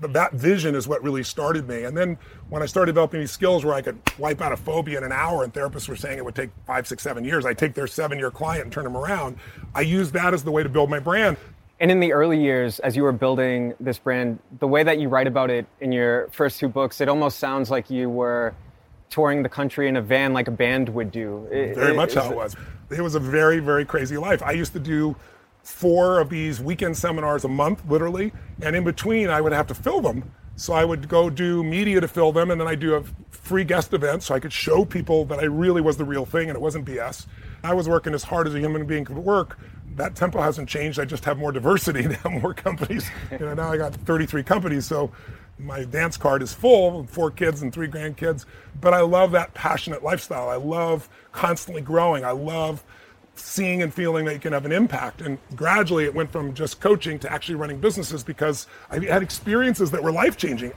that 0.00 0.32
vision 0.32 0.74
is 0.74 0.88
what 0.88 1.02
really 1.02 1.22
started 1.22 1.68
me. 1.68 1.84
And 1.84 1.94
then 1.94 2.16
when 2.48 2.62
I 2.62 2.66
started 2.66 2.92
developing 2.92 3.20
these 3.20 3.32
skills 3.32 3.66
where 3.66 3.74
I 3.74 3.82
could 3.82 4.00
wipe 4.18 4.40
out 4.40 4.50
a 4.50 4.56
phobia 4.56 4.96
in 4.96 5.04
an 5.04 5.12
hour, 5.12 5.44
and 5.44 5.52
therapists 5.52 5.90
were 5.90 5.96
saying 5.96 6.16
it 6.16 6.24
would 6.24 6.34
take 6.34 6.48
five, 6.66 6.86
six, 6.86 7.02
seven 7.02 7.22
years, 7.22 7.44
I 7.44 7.52
take 7.52 7.74
their 7.74 7.86
seven 7.86 8.18
year 8.18 8.30
client 8.30 8.64
and 8.64 8.72
turn 8.72 8.84
them 8.84 8.96
around. 8.96 9.36
I 9.74 9.82
used 9.82 10.14
that 10.14 10.32
as 10.32 10.42
the 10.42 10.52
way 10.52 10.62
to 10.62 10.70
build 10.70 10.88
my 10.88 11.00
brand. 11.00 11.36
And 11.78 11.90
in 11.90 12.00
the 12.00 12.14
early 12.14 12.40
years, 12.40 12.78
as 12.78 12.96
you 12.96 13.02
were 13.02 13.12
building 13.12 13.74
this 13.78 13.98
brand, 13.98 14.38
the 14.58 14.68
way 14.68 14.84
that 14.84 14.98
you 14.98 15.10
write 15.10 15.26
about 15.26 15.50
it 15.50 15.66
in 15.82 15.92
your 15.92 16.28
first 16.28 16.58
two 16.58 16.68
books, 16.68 17.02
it 17.02 17.10
almost 17.10 17.38
sounds 17.38 17.70
like 17.70 17.90
you 17.90 18.08
were 18.08 18.54
touring 19.12 19.42
the 19.42 19.48
country 19.48 19.88
in 19.88 19.96
a 19.96 20.02
van 20.02 20.32
like 20.32 20.48
a 20.48 20.50
band 20.50 20.88
would 20.88 21.12
do. 21.12 21.46
It, 21.52 21.76
very 21.76 21.92
it, 21.92 21.96
much 21.96 22.14
how 22.14 22.30
it 22.30 22.34
was. 22.34 22.56
It 22.90 23.00
was 23.00 23.14
a 23.14 23.20
very, 23.20 23.60
very 23.60 23.84
crazy 23.84 24.16
life. 24.16 24.42
I 24.42 24.52
used 24.52 24.72
to 24.72 24.80
do 24.80 25.14
four 25.62 26.18
of 26.18 26.30
these 26.30 26.60
weekend 26.60 26.96
seminars 26.96 27.44
a 27.44 27.48
month, 27.48 27.84
literally, 27.88 28.32
and 28.62 28.74
in 28.74 28.84
between 28.84 29.28
I 29.28 29.40
would 29.40 29.52
have 29.52 29.66
to 29.68 29.74
fill 29.74 30.00
them. 30.00 30.32
So 30.56 30.72
I 30.72 30.84
would 30.84 31.08
go 31.08 31.30
do 31.30 31.62
media 31.62 32.00
to 32.00 32.08
fill 32.08 32.32
them, 32.32 32.50
and 32.50 32.60
then 32.60 32.68
I 32.68 32.74
do 32.74 32.94
a 32.94 33.04
free 33.30 33.64
guest 33.64 33.92
event 33.92 34.22
so 34.22 34.34
I 34.34 34.40
could 34.40 34.52
show 34.52 34.84
people 34.84 35.24
that 35.26 35.40
I 35.40 35.44
really 35.44 35.80
was 35.80 35.96
the 35.96 36.04
real 36.04 36.24
thing 36.24 36.48
and 36.48 36.56
it 36.56 36.60
wasn't 36.60 36.84
BS. 36.84 37.26
I 37.62 37.74
was 37.74 37.88
working 37.88 38.14
as 38.14 38.22
hard 38.22 38.46
as 38.46 38.54
a 38.54 38.60
human 38.60 38.86
being 38.86 39.04
could 39.04 39.18
work. 39.18 39.58
That 39.96 40.14
tempo 40.14 40.40
hasn't 40.40 40.68
changed. 40.68 40.98
I 40.98 41.04
just 41.04 41.24
have 41.26 41.36
more 41.38 41.52
diversity 41.52 42.02
now, 42.24 42.30
more 42.30 42.54
companies. 42.54 43.10
You 43.30 43.40
know, 43.40 43.54
now 43.54 43.70
I 43.70 43.76
got 43.76 43.94
33 43.94 44.42
companies, 44.42 44.86
so 44.86 45.10
my 45.58 45.84
dance 45.84 46.16
card 46.16 46.42
is 46.42 46.52
full, 46.52 47.06
four 47.06 47.30
kids 47.30 47.62
and 47.62 47.72
three 47.72 47.88
grandkids. 47.88 48.44
But 48.80 48.94
I 48.94 49.00
love 49.00 49.32
that 49.32 49.54
passionate 49.54 50.02
lifestyle. 50.02 50.48
I 50.48 50.56
love 50.56 51.08
constantly 51.32 51.82
growing. 51.82 52.24
I 52.24 52.32
love 52.32 52.82
seeing 53.34 53.82
and 53.82 53.92
feeling 53.92 54.24
that 54.26 54.34
you 54.34 54.40
can 54.40 54.52
have 54.52 54.64
an 54.64 54.72
impact. 54.72 55.22
And 55.22 55.38
gradually 55.54 56.04
it 56.04 56.14
went 56.14 56.30
from 56.30 56.54
just 56.54 56.80
coaching 56.80 57.18
to 57.20 57.32
actually 57.32 57.54
running 57.54 57.80
businesses 57.80 58.22
because 58.22 58.66
I 58.90 58.98
had 59.00 59.22
experiences 59.22 59.90
that 59.90 60.02
were 60.02 60.12
life 60.12 60.36
changing. 60.36 60.72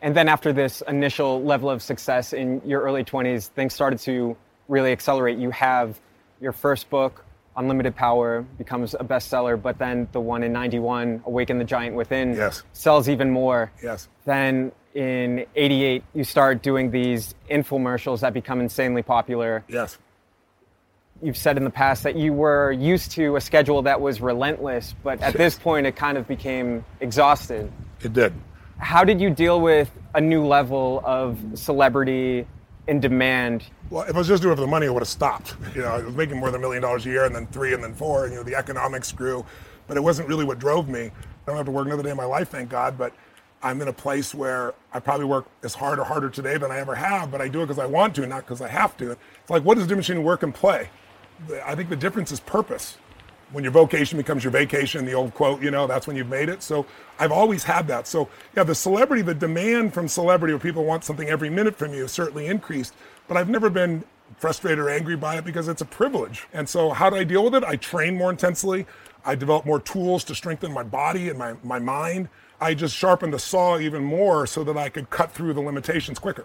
And 0.00 0.14
then 0.14 0.28
after 0.28 0.52
this 0.52 0.82
initial 0.86 1.42
level 1.42 1.68
of 1.68 1.82
success 1.82 2.32
in 2.32 2.62
your 2.64 2.82
early 2.82 3.04
20s, 3.04 3.48
things 3.48 3.74
started 3.74 3.98
to 4.00 4.36
really 4.68 4.92
accelerate. 4.92 5.38
You 5.38 5.50
have 5.50 6.00
your 6.40 6.52
first 6.52 6.88
book, 6.88 7.24
Unlimited 7.58 7.94
Power, 7.94 8.42
becomes 8.56 8.94
a 8.94 9.04
bestseller, 9.04 9.60
but 9.60 9.78
then 9.78 10.08
the 10.12 10.20
one 10.20 10.42
in 10.42 10.52
91, 10.52 11.22
Awaken 11.26 11.58
the 11.58 11.64
Giant 11.64 11.94
Within, 11.94 12.34
yes. 12.34 12.62
sells 12.72 13.08
even 13.08 13.30
more. 13.30 13.70
Yes. 13.82 14.08
Then 14.24 14.72
in 14.94 15.44
88, 15.56 16.04
you 16.14 16.24
start 16.24 16.62
doing 16.62 16.90
these 16.90 17.34
infomercials 17.50 18.20
that 18.20 18.32
become 18.32 18.60
insanely 18.60 19.02
popular. 19.02 19.64
Yes 19.68 19.98
you've 21.22 21.36
said 21.36 21.56
in 21.56 21.64
the 21.64 21.70
past 21.70 22.04
that 22.04 22.16
you 22.16 22.32
were 22.32 22.72
used 22.72 23.12
to 23.12 23.36
a 23.36 23.40
schedule 23.40 23.82
that 23.82 24.00
was 24.00 24.20
relentless, 24.20 24.94
but 25.02 25.20
at 25.20 25.34
this 25.34 25.58
point 25.58 25.86
it 25.86 25.96
kind 25.96 26.16
of 26.16 26.28
became 26.28 26.84
exhausted. 27.00 27.70
It 28.02 28.12
did. 28.12 28.32
How 28.78 29.02
did 29.02 29.20
you 29.20 29.30
deal 29.30 29.60
with 29.60 29.90
a 30.14 30.20
new 30.20 30.46
level 30.46 31.02
of 31.04 31.38
celebrity 31.54 32.46
and 32.88 33.00
demand? 33.00 33.64
Well, 33.90 34.04
if 34.08 34.14
I 34.14 34.18
was 34.18 34.28
just 34.28 34.42
doing 34.42 34.52
it 34.52 34.56
for 34.56 34.62
the 34.62 34.66
money, 34.66 34.86
I 34.86 34.90
would 34.90 35.02
have 35.02 35.08
stopped. 35.08 35.54
You 35.74 35.82
know, 35.82 35.88
I 35.88 35.98
was 36.02 36.16
making 36.16 36.38
more 36.38 36.50
than 36.50 36.60
a 36.60 36.62
million 36.62 36.82
dollars 36.82 37.06
a 37.06 37.10
year, 37.10 37.24
and 37.24 37.34
then 37.34 37.46
three, 37.48 37.74
and 37.74 37.84
then 37.84 37.94
four, 37.94 38.24
and 38.24 38.32
you 38.32 38.38
know, 38.38 38.44
the 38.44 38.56
economics 38.56 39.12
grew, 39.12 39.44
but 39.86 39.96
it 39.96 40.00
wasn't 40.00 40.28
really 40.28 40.44
what 40.44 40.58
drove 40.58 40.88
me. 40.88 41.04
I 41.04 41.10
don't 41.46 41.56
have 41.56 41.66
to 41.66 41.72
work 41.72 41.86
another 41.86 42.02
day 42.02 42.10
in 42.10 42.16
my 42.16 42.24
life, 42.24 42.48
thank 42.48 42.68
God, 42.68 42.98
but 42.98 43.12
I'm 43.62 43.80
in 43.82 43.88
a 43.88 43.92
place 43.92 44.34
where 44.34 44.74
I 44.92 45.00
probably 45.00 45.26
work 45.26 45.46
as 45.62 45.74
hard 45.74 45.98
or 45.98 46.04
harder 46.04 46.30
today 46.30 46.56
than 46.58 46.70
I 46.70 46.78
ever 46.78 46.94
have, 46.94 47.30
but 47.30 47.40
I 47.40 47.48
do 47.48 47.60
it 47.60 47.66
because 47.66 47.78
I 47.78 47.86
want 47.86 48.14
to, 48.16 48.26
not 48.26 48.40
because 48.44 48.60
I 48.60 48.68
have 48.68 48.96
to. 48.98 49.12
It's 49.12 49.50
like, 49.50 49.64
what 49.64 49.76
is 49.78 49.84
the 49.84 49.88
difference 49.88 50.08
between 50.08 50.24
work 50.24 50.42
and 50.42 50.54
play? 50.54 50.90
I 51.64 51.74
think 51.74 51.88
the 51.88 51.96
difference 51.96 52.32
is 52.32 52.40
purpose. 52.40 52.98
When 53.52 53.64
your 53.64 53.72
vocation 53.72 54.18
becomes 54.18 54.44
your 54.44 54.50
vacation, 54.50 55.04
the 55.04 55.14
old 55.14 55.34
quote, 55.34 55.62
you 55.62 55.70
know, 55.70 55.86
that's 55.86 56.06
when 56.06 56.16
you've 56.16 56.28
made 56.28 56.48
it. 56.48 56.62
So 56.62 56.86
I've 57.18 57.32
always 57.32 57.64
had 57.64 57.88
that. 57.88 58.06
So 58.06 58.28
yeah, 58.56 58.64
the 58.64 58.74
celebrity, 58.74 59.22
the 59.22 59.34
demand 59.34 59.94
from 59.94 60.08
celebrity 60.08 60.54
where 60.54 60.60
people 60.60 60.84
want 60.84 61.04
something 61.04 61.28
every 61.28 61.50
minute 61.50 61.76
from 61.76 61.94
you 61.94 62.06
certainly 62.08 62.46
increased, 62.46 62.94
but 63.26 63.36
I've 63.36 63.48
never 63.48 63.70
been 63.70 64.04
frustrated 64.36 64.78
or 64.78 64.90
angry 64.90 65.16
by 65.16 65.36
it 65.36 65.44
because 65.44 65.68
it's 65.68 65.80
a 65.80 65.86
privilege. 65.86 66.46
And 66.52 66.68
so 66.68 66.90
how 66.90 67.08
do 67.10 67.16
I 67.16 67.24
deal 67.24 67.44
with 67.44 67.54
it? 67.54 67.64
I 67.64 67.76
train 67.76 68.14
more 68.14 68.30
intensely. 68.30 68.86
I 69.24 69.34
develop 69.34 69.64
more 69.64 69.80
tools 69.80 70.24
to 70.24 70.34
strengthen 70.34 70.72
my 70.72 70.82
body 70.82 71.28
and 71.28 71.38
my, 71.38 71.54
my 71.62 71.78
mind. 71.78 72.28
I 72.60 72.74
just 72.74 72.94
sharpened 72.94 73.32
the 73.32 73.38
saw 73.38 73.78
even 73.78 74.04
more 74.04 74.46
so 74.46 74.64
that 74.64 74.76
I 74.76 74.88
could 74.88 75.10
cut 75.10 75.32
through 75.32 75.54
the 75.54 75.60
limitations 75.60 76.18
quicker. 76.18 76.44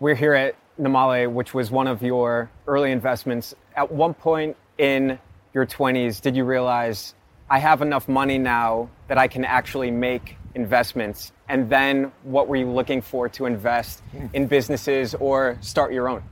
We're 0.00 0.14
here 0.14 0.34
at 0.34 0.56
Namale, 0.80 1.30
which 1.30 1.54
was 1.54 1.70
one 1.70 1.86
of 1.86 2.02
your 2.02 2.50
early 2.66 2.90
investments. 2.90 3.54
At 3.76 3.90
one 3.90 4.14
point 4.14 4.56
in 4.78 5.18
your 5.54 5.66
20s, 5.66 6.20
did 6.20 6.36
you 6.36 6.44
realize 6.44 7.14
I 7.50 7.58
have 7.58 7.82
enough 7.82 8.08
money 8.08 8.38
now 8.38 8.88
that 9.08 9.18
I 9.18 9.28
can 9.28 9.44
actually 9.44 9.90
make 9.90 10.36
investments? 10.54 11.32
And 11.48 11.68
then 11.68 12.12
what 12.22 12.48
were 12.48 12.56
you 12.56 12.70
looking 12.70 13.02
for 13.02 13.28
to 13.30 13.46
invest 13.46 14.00
hmm. 14.12 14.26
in 14.32 14.46
businesses 14.46 15.14
or 15.14 15.58
start 15.60 15.92
your 15.92 16.08
own? 16.08 16.22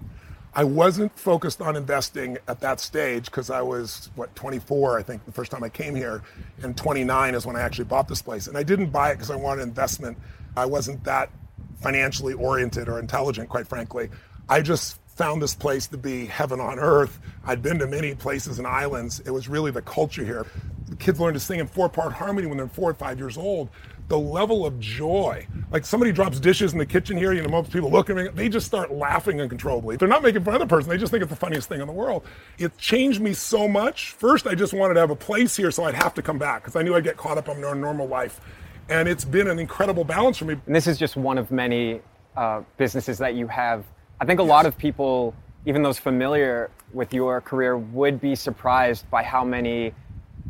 I 0.53 0.65
wasn't 0.65 1.17
focused 1.17 1.61
on 1.61 1.77
investing 1.77 2.37
at 2.49 2.61
that 2.61 2.81
stage 2.81 3.27
because 3.27 3.51
I 3.51 3.63
was, 3.63 4.11
what, 4.17 4.35
24, 4.35 4.99
I 4.99 5.03
think, 5.03 5.25
the 5.25 5.31
first 5.31 5.53
time 5.53 5.63
I 5.63 5.69
came 5.69 5.95
here. 5.95 6.23
And 6.63 6.77
29 6.77 7.35
is 7.37 7.47
when 7.47 7.55
I 7.55 7.61
actually 7.61 7.85
bought 7.85 8.09
this 8.09 8.21
place. 8.21 8.49
And 8.49 8.59
I 8.59 8.65
didn't 8.65 8.91
buy 8.91 9.11
it 9.11 9.15
because 9.15 9.31
I 9.31 9.37
wanted 9.37 9.63
investment. 9.63 10.19
I 10.57 10.67
wasn't 10.67 11.05
that 11.05 11.31
financially 11.81 12.35
oriented 12.35 12.89
or 12.89 12.99
intelligent, 12.99 13.49
quite 13.49 13.69
frankly. 13.69 14.09
I 14.49 14.61
just 14.61 14.99
found 15.21 15.43
this 15.43 15.55
place 15.55 15.87
to 15.87 15.99
be 15.99 16.25
heaven 16.25 16.61
on 16.61 16.79
earth. 16.79 17.21
I'd 17.45 17.61
been 17.61 17.79
to 17.81 17.87
many 17.87 18.15
places 18.15 18.57
and 18.57 18.67
islands. 18.67 19.21
It 19.27 19.31
was 19.31 19.51
really 19.51 19.71
the 19.71 19.83
culture 19.83 20.25
here. 20.25 20.47
The 20.89 20.97
kids 20.97 21.21
learn 21.21 21.35
to 21.35 21.41
sing 21.41 21.61
in 21.61 21.67
four 21.67 21.91
part 21.91 22.15
harmony 22.15 22.47
when 22.47 22.57
they're 22.57 22.69
four 22.69 22.89
or 22.89 22.95
five 22.95 23.19
years 23.19 23.37
old 23.37 23.69
the 24.09 24.19
level 24.19 24.65
of 24.65 24.81
joy. 24.81 25.47
Like 25.71 25.85
somebody 25.85 26.11
drops 26.11 26.41
dishes 26.41 26.73
in 26.73 26.79
the 26.79 26.87
kitchen 26.87 27.19
here, 27.19 27.35
you 27.35 27.43
know, 27.43 27.51
most 27.51 27.71
people 27.71 27.91
look 27.91 28.09
at 28.09 28.17
me, 28.17 28.29
they 28.29 28.49
just 28.49 28.67
start 28.67 28.91
laughing 28.91 29.43
uncontrollably. 29.43 29.97
They're 29.97 30.09
not 30.09 30.23
making 30.23 30.43
fun 30.43 30.55
of 30.55 30.61
the 30.61 30.67
person, 30.67 30.89
they 30.89 30.97
just 30.97 31.13
think 31.13 31.23
it's 31.23 31.31
the 31.31 31.37
funniest 31.37 31.69
thing 31.69 31.83
in 31.83 31.87
the 31.87 31.93
world. 31.93 32.25
It 32.59 32.77
changed 32.79 33.21
me 33.21 33.35
so 33.35 33.69
much. 33.69 34.13
First, 34.13 34.47
I 34.47 34.55
just 34.55 34.73
wanted 34.73 34.95
to 34.95 35.01
have 35.01 35.11
a 35.11 35.17
place 35.17 35.55
here 35.55 35.71
so 35.71 35.85
I'd 35.85 35.95
have 35.95 36.15
to 36.15 36.23
come 36.23 36.39
back 36.39 36.63
because 36.63 36.77
I 36.77 36.83
knew 36.83 36.97
I'd 36.97 37.05
get 37.05 37.19
caught 37.19 37.37
up 37.37 37.49
in 37.49 37.63
our 37.63 37.75
normal 37.75 38.09
life. 38.09 38.41
And 38.89 39.07
it's 39.07 39.25
been 39.25 39.49
an 39.49 39.59
incredible 39.59 40.03
balance 40.03 40.39
for 40.39 40.47
me. 40.47 40.57
And 40.67 40.75
this 40.75 40.89
is 40.89 40.99
just 40.99 41.15
one 41.17 41.39
of 41.39 41.53
many 41.53 42.01
uh, 42.37 42.63
businesses 42.79 43.19
that 43.19 43.35
you 43.35 43.47
have. 43.47 43.85
I 44.21 44.27
think 44.27 44.39
a 44.39 44.45
lot 44.45 44.67
of 44.67 44.77
people, 44.77 45.35
even 45.65 45.83
those 45.83 45.99
familiar 45.99 46.71
with 46.93 47.15
your 47.15 47.41
career, 47.41 47.79
would 47.79 48.21
be 48.21 48.35
surprised 48.35 49.11
by 49.11 49.23
how 49.23 49.45
many 49.45 49.95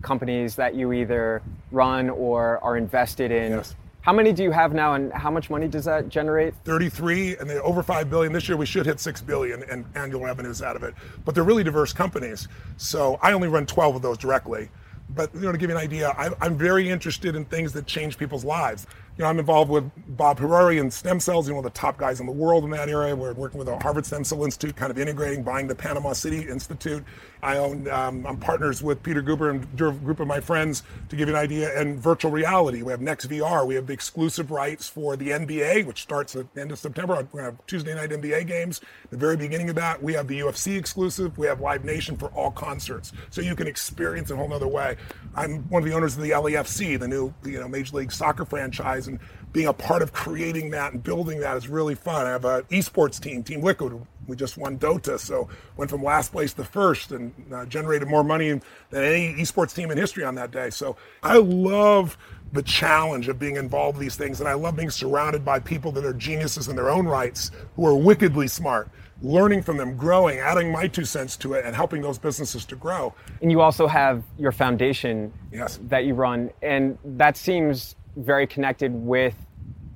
companies 0.02 0.56
that 0.56 0.74
you 0.74 0.92
either 0.92 1.40
run 1.70 2.10
or 2.10 2.58
are 2.64 2.76
invested 2.76 3.30
in. 3.30 3.52
Yes. 3.52 3.76
How 4.02 4.12
many 4.12 4.32
do 4.32 4.42
you 4.42 4.50
have 4.50 4.72
now, 4.72 4.94
and 4.94 5.12
how 5.12 5.30
much 5.30 5.50
money 5.50 5.68
does 5.68 5.84
that 5.84 6.08
generate? 6.08 6.54
33, 6.64 7.36
and 7.36 7.48
they're 7.48 7.64
over 7.64 7.82
5 7.82 8.10
billion. 8.10 8.32
This 8.32 8.48
year 8.48 8.56
we 8.56 8.66
should 8.66 8.86
hit 8.86 8.98
6 8.98 9.20
billion 9.22 9.62
in 9.64 9.84
annual 9.94 10.22
revenues 10.22 10.62
out 10.62 10.74
of 10.74 10.82
it. 10.82 10.94
But 11.24 11.34
they're 11.34 11.44
really 11.44 11.62
diverse 11.62 11.92
companies. 11.92 12.48
So 12.76 13.20
I 13.22 13.32
only 13.32 13.48
run 13.48 13.66
12 13.66 13.96
of 13.96 14.02
those 14.02 14.18
directly. 14.18 14.68
But 15.14 15.34
you 15.34 15.42
know, 15.42 15.52
to 15.52 15.58
give 15.58 15.70
you 15.70 15.76
an 15.76 15.82
idea, 15.82 16.10
I, 16.10 16.30
I'm 16.40 16.56
very 16.56 16.88
interested 16.88 17.36
in 17.36 17.44
things 17.44 17.72
that 17.74 17.86
change 17.86 18.16
people's 18.16 18.44
lives 18.44 18.86
you 19.20 19.24
know, 19.24 19.28
I'm 19.28 19.38
involved 19.38 19.70
with 19.70 19.84
Bob 20.16 20.38
Hariri 20.38 20.80
and 20.80 20.90
stem 20.90 21.20
cells, 21.20 21.46
you 21.46 21.52
know, 21.52 21.56
one 21.56 21.66
of 21.66 21.74
the 21.74 21.78
top 21.78 21.98
guys 21.98 22.20
in 22.20 22.26
the 22.26 22.32
world 22.32 22.64
in 22.64 22.70
that 22.70 22.88
area. 22.88 23.14
We're 23.14 23.34
working 23.34 23.58
with 23.58 23.66
the 23.66 23.78
Harvard 23.78 24.06
Stem 24.06 24.24
Cell 24.24 24.42
Institute, 24.46 24.74
kind 24.76 24.90
of 24.90 24.98
integrating, 24.98 25.42
buying 25.42 25.66
the 25.66 25.74
Panama 25.74 26.14
City 26.14 26.48
Institute. 26.48 27.04
I 27.42 27.58
own, 27.58 27.86
um, 27.90 28.26
I'm 28.26 28.38
partners 28.38 28.82
with 28.82 29.02
Peter 29.02 29.22
Guber 29.22 29.50
and 29.50 29.62
a 29.62 29.92
group 29.98 30.20
of 30.20 30.26
my 30.26 30.40
friends 30.40 30.84
to 31.10 31.16
give 31.16 31.28
you 31.28 31.34
an 31.34 31.40
idea, 31.40 31.78
and 31.78 32.00
virtual 32.00 32.30
reality. 32.30 32.80
We 32.80 32.92
have 32.92 33.00
NextVR. 33.00 33.66
We 33.66 33.74
have 33.74 33.86
the 33.86 33.92
exclusive 33.92 34.50
rights 34.50 34.88
for 34.88 35.16
the 35.16 35.28
NBA, 35.28 35.84
which 35.84 36.00
starts 36.00 36.34
at 36.34 36.54
the 36.54 36.62
end 36.62 36.72
of 36.72 36.78
September. 36.78 37.14
We're 37.14 37.22
going 37.24 37.36
to 37.36 37.42
have 37.42 37.66
Tuesday 37.66 37.94
night 37.94 38.10
NBA 38.10 38.46
games. 38.46 38.80
the 39.10 39.18
very 39.18 39.36
beginning 39.36 39.68
of 39.68 39.74
that, 39.76 40.02
we 40.02 40.14
have 40.14 40.28
the 40.28 40.40
UFC 40.40 40.78
exclusive. 40.78 41.36
We 41.36 41.46
have 41.46 41.60
Live 41.60 41.84
Nation 41.84 42.16
for 42.16 42.28
all 42.28 42.50
concerts. 42.50 43.12
So 43.28 43.42
you 43.42 43.54
can 43.54 43.66
experience 43.66 44.30
a 44.30 44.36
whole 44.36 44.50
other 44.50 44.68
way. 44.68 44.96
I'm 45.34 45.68
one 45.68 45.82
of 45.82 45.88
the 45.88 45.94
owners 45.94 46.16
of 46.16 46.22
the 46.22 46.30
LAFC, 46.30 46.98
the 46.98 47.06
new, 47.06 47.34
you 47.44 47.60
know, 47.60 47.68
Major 47.68 47.98
League 47.98 48.12
Soccer 48.12 48.46
franchise 48.46 49.09
and 49.10 49.20
being 49.52 49.66
a 49.66 49.72
part 49.72 50.02
of 50.02 50.12
creating 50.12 50.70
that 50.70 50.92
and 50.92 51.02
building 51.02 51.40
that 51.40 51.56
is 51.56 51.68
really 51.68 51.94
fun. 51.94 52.26
I 52.26 52.30
have 52.30 52.44
an 52.44 52.62
esports 52.64 53.20
team, 53.20 53.42
Team 53.42 53.62
Liquid. 53.62 54.00
We 54.26 54.36
just 54.36 54.56
won 54.56 54.78
Dota, 54.78 55.18
so 55.18 55.48
went 55.76 55.90
from 55.90 56.04
last 56.04 56.30
place 56.30 56.52
to 56.52 56.64
first 56.64 57.10
and 57.10 57.34
uh, 57.52 57.66
generated 57.66 58.06
more 58.06 58.22
money 58.22 58.48
than 58.90 59.04
any 59.04 59.34
esports 59.34 59.74
team 59.74 59.90
in 59.90 59.98
history 59.98 60.24
on 60.24 60.36
that 60.36 60.52
day. 60.52 60.70
So 60.70 60.96
I 61.22 61.38
love 61.38 62.16
the 62.52 62.62
challenge 62.62 63.28
of 63.28 63.38
being 63.38 63.56
involved 63.56 63.96
in 63.98 64.02
these 64.02 64.16
things, 64.16 64.40
and 64.40 64.48
I 64.48 64.54
love 64.54 64.76
being 64.76 64.90
surrounded 64.90 65.44
by 65.44 65.58
people 65.58 65.90
that 65.92 66.04
are 66.04 66.12
geniuses 66.12 66.68
in 66.68 66.76
their 66.76 66.90
own 66.90 67.06
rights, 67.06 67.50
who 67.76 67.86
are 67.86 67.94
wickedly 67.94 68.48
smart. 68.48 68.88
Learning 69.22 69.62
from 69.62 69.76
them, 69.76 69.96
growing, 69.96 70.38
adding 70.38 70.72
my 70.72 70.88
two 70.88 71.04
cents 71.04 71.36
to 71.36 71.52
it, 71.52 71.66
and 71.66 71.76
helping 71.76 72.00
those 72.00 72.18
businesses 72.18 72.64
to 72.64 72.74
grow. 72.74 73.12
And 73.42 73.50
you 73.50 73.60
also 73.60 73.86
have 73.86 74.24
your 74.38 74.50
foundation 74.50 75.30
yes. 75.52 75.78
that 75.88 76.06
you 76.06 76.14
run, 76.14 76.50
and 76.62 76.96
that 77.04 77.36
seems 77.36 77.96
very 78.16 78.46
connected 78.46 78.92
with 78.92 79.34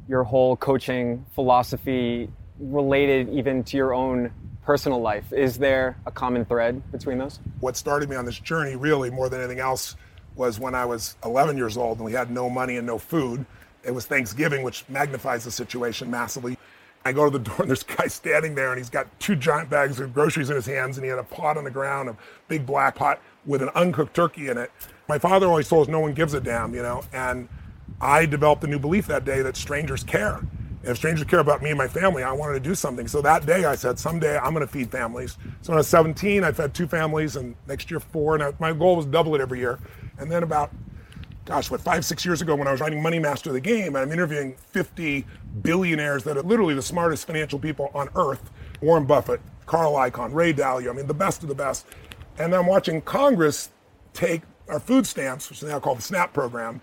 your 0.08 0.22
whole 0.22 0.56
coaching 0.56 1.24
philosophy 1.34 2.28
related 2.58 3.28
even 3.30 3.64
to 3.64 3.76
your 3.76 3.94
own 3.94 4.30
personal 4.64 5.00
life. 5.00 5.32
Is 5.32 5.58
there 5.58 5.96
a 6.06 6.10
common 6.10 6.44
thread 6.44 6.82
between 6.92 7.18
those? 7.18 7.40
What 7.60 7.76
started 7.76 8.08
me 8.08 8.16
on 8.16 8.24
this 8.24 8.38
journey, 8.38 8.76
really, 8.76 9.10
more 9.10 9.28
than 9.28 9.40
anything 9.40 9.60
else, 9.60 9.96
was 10.36 10.58
when 10.58 10.74
I 10.74 10.84
was 10.84 11.16
11 11.24 11.56
years 11.56 11.76
old 11.76 11.98
and 11.98 12.04
we 12.04 12.12
had 12.12 12.30
no 12.30 12.48
money 12.50 12.76
and 12.76 12.86
no 12.86 12.98
food. 12.98 13.44
It 13.82 13.92
was 13.92 14.06
Thanksgiving, 14.06 14.62
which 14.62 14.84
magnifies 14.88 15.44
the 15.44 15.50
situation 15.50 16.10
massively. 16.10 16.56
I 17.04 17.12
go 17.12 17.24
to 17.30 17.38
the 17.38 17.44
door 17.44 17.56
and 17.60 17.68
there's 17.68 17.82
a 17.82 17.96
guy 17.96 18.06
standing 18.06 18.54
there 18.54 18.70
and 18.70 18.78
he's 18.78 18.88
got 18.88 19.06
two 19.20 19.36
giant 19.36 19.68
bags 19.68 20.00
of 20.00 20.14
groceries 20.14 20.48
in 20.48 20.56
his 20.56 20.64
hands 20.64 20.96
and 20.96 21.04
he 21.04 21.10
had 21.10 21.18
a 21.18 21.24
pot 21.24 21.58
on 21.58 21.64
the 21.64 21.70
ground, 21.70 22.08
a 22.08 22.16
big 22.48 22.64
black 22.64 22.94
pot 22.94 23.20
with 23.44 23.60
an 23.60 23.68
uncooked 23.74 24.14
turkey 24.14 24.48
in 24.48 24.56
it. 24.56 24.72
My 25.06 25.18
father 25.18 25.46
always 25.46 25.68
told 25.68 25.86
us 25.86 25.92
no 25.92 26.00
one 26.00 26.14
gives 26.14 26.32
a 26.32 26.40
damn, 26.40 26.74
you 26.74 26.82
know, 26.82 27.02
and 27.12 27.46
I 28.00 28.26
developed 28.26 28.64
a 28.64 28.66
new 28.66 28.78
belief 28.78 29.06
that 29.06 29.24
day 29.24 29.42
that 29.42 29.56
strangers 29.56 30.04
care. 30.04 30.36
And 30.36 30.90
if 30.90 30.98
strangers 30.98 31.26
care 31.26 31.38
about 31.38 31.62
me 31.62 31.70
and 31.70 31.78
my 31.78 31.88
family, 31.88 32.22
I 32.22 32.32
wanted 32.32 32.54
to 32.54 32.60
do 32.60 32.74
something. 32.74 33.08
So 33.08 33.22
that 33.22 33.46
day 33.46 33.64
I 33.64 33.74
said, 33.74 33.98
someday 33.98 34.36
I'm 34.36 34.52
going 34.52 34.66
to 34.66 34.70
feed 34.70 34.90
families. 34.90 35.38
So 35.62 35.72
when 35.72 35.76
I 35.76 35.80
was 35.80 35.88
17, 35.88 36.44
I 36.44 36.52
fed 36.52 36.74
two 36.74 36.86
families, 36.86 37.36
and 37.36 37.56
next 37.66 37.90
year 37.90 38.00
four. 38.00 38.34
And 38.34 38.42
I, 38.42 38.52
my 38.58 38.72
goal 38.72 38.96
was 38.96 39.06
double 39.06 39.34
it 39.34 39.40
every 39.40 39.60
year. 39.60 39.78
And 40.18 40.30
then 40.30 40.42
about, 40.42 40.70
gosh, 41.46 41.70
what, 41.70 41.80
five, 41.80 42.04
six 42.04 42.24
years 42.26 42.42
ago 42.42 42.54
when 42.54 42.68
I 42.68 42.72
was 42.72 42.82
writing 42.82 43.02
Money 43.02 43.18
Master 43.18 43.48
of 43.48 43.54
the 43.54 43.60
Game, 43.60 43.96
I'm 43.96 44.12
interviewing 44.12 44.56
50 44.72 45.24
billionaires 45.62 46.22
that 46.24 46.36
are 46.36 46.42
literally 46.42 46.74
the 46.74 46.82
smartest 46.82 47.26
financial 47.26 47.58
people 47.58 47.90
on 47.94 48.10
earth 48.14 48.50
Warren 48.82 49.06
Buffett, 49.06 49.40
Carl 49.64 49.94
Icahn, 49.94 50.34
Ray 50.34 50.52
Dalio, 50.52 50.90
I 50.90 50.92
mean, 50.92 51.06
the 51.06 51.14
best 51.14 51.42
of 51.42 51.48
the 51.48 51.54
best. 51.54 51.86
And 52.38 52.54
I'm 52.54 52.66
watching 52.66 53.00
Congress 53.00 53.70
take 54.12 54.42
our 54.68 54.80
food 54.80 55.06
stamps, 55.06 55.48
which 55.48 55.62
is 55.62 55.68
now 55.68 55.80
called 55.80 55.98
the 55.98 56.02
SNAP 56.02 56.34
program, 56.34 56.82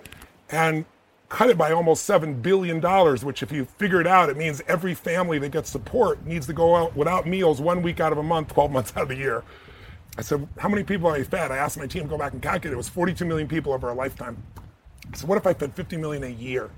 and 0.50 0.86
cut 1.32 1.50
it 1.50 1.58
by 1.58 1.72
almost 1.72 2.08
$7 2.08 2.42
billion, 2.42 2.82
which, 3.26 3.42
if 3.42 3.54
you 3.54 3.64
figure 3.64 4.02
it 4.02 4.06
out, 4.06 4.30
it 4.30 4.36
means 4.36 4.62
every 4.68 4.94
family 4.94 5.40
that 5.40 5.50
gets 5.50 5.70
support 5.70 6.26
needs 6.26 6.46
to 6.48 6.54
go 6.54 6.76
out 6.76 6.94
without 6.94 7.26
meals 7.26 7.62
one 7.62 7.82
week 7.82 8.02
out 8.02 8.12
of 8.12 8.18
a 8.18 8.24
month, 8.24 8.50
12 8.50 8.70
months 8.70 8.92
out 8.98 9.04
of 9.04 9.10
the 9.10 9.16
year. 9.16 9.44
I 10.18 10.24
said, 10.24 10.46
How 10.58 10.68
many 10.68 10.84
people 10.84 11.10
have 11.10 11.22
I 11.22 11.24
fed? 11.24 11.52
I 11.52 11.58
asked 11.58 11.78
my 11.78 11.88
team 11.88 12.04
to 12.04 12.10
go 12.10 12.18
back 12.18 12.34
and 12.34 12.42
calculate. 12.42 12.74
It 12.74 12.78
was 12.78 12.90
42 12.90 13.24
million 13.24 13.48
people 13.48 13.72
over 13.72 13.88
a 13.88 13.94
lifetime. 13.94 14.44
Said, 15.16 15.30
What 15.30 15.38
if 15.38 15.48
I 15.48 15.54
fed 15.54 15.74
50 15.74 15.96
million 15.96 16.24
a 16.26 16.28
year? 16.28 16.70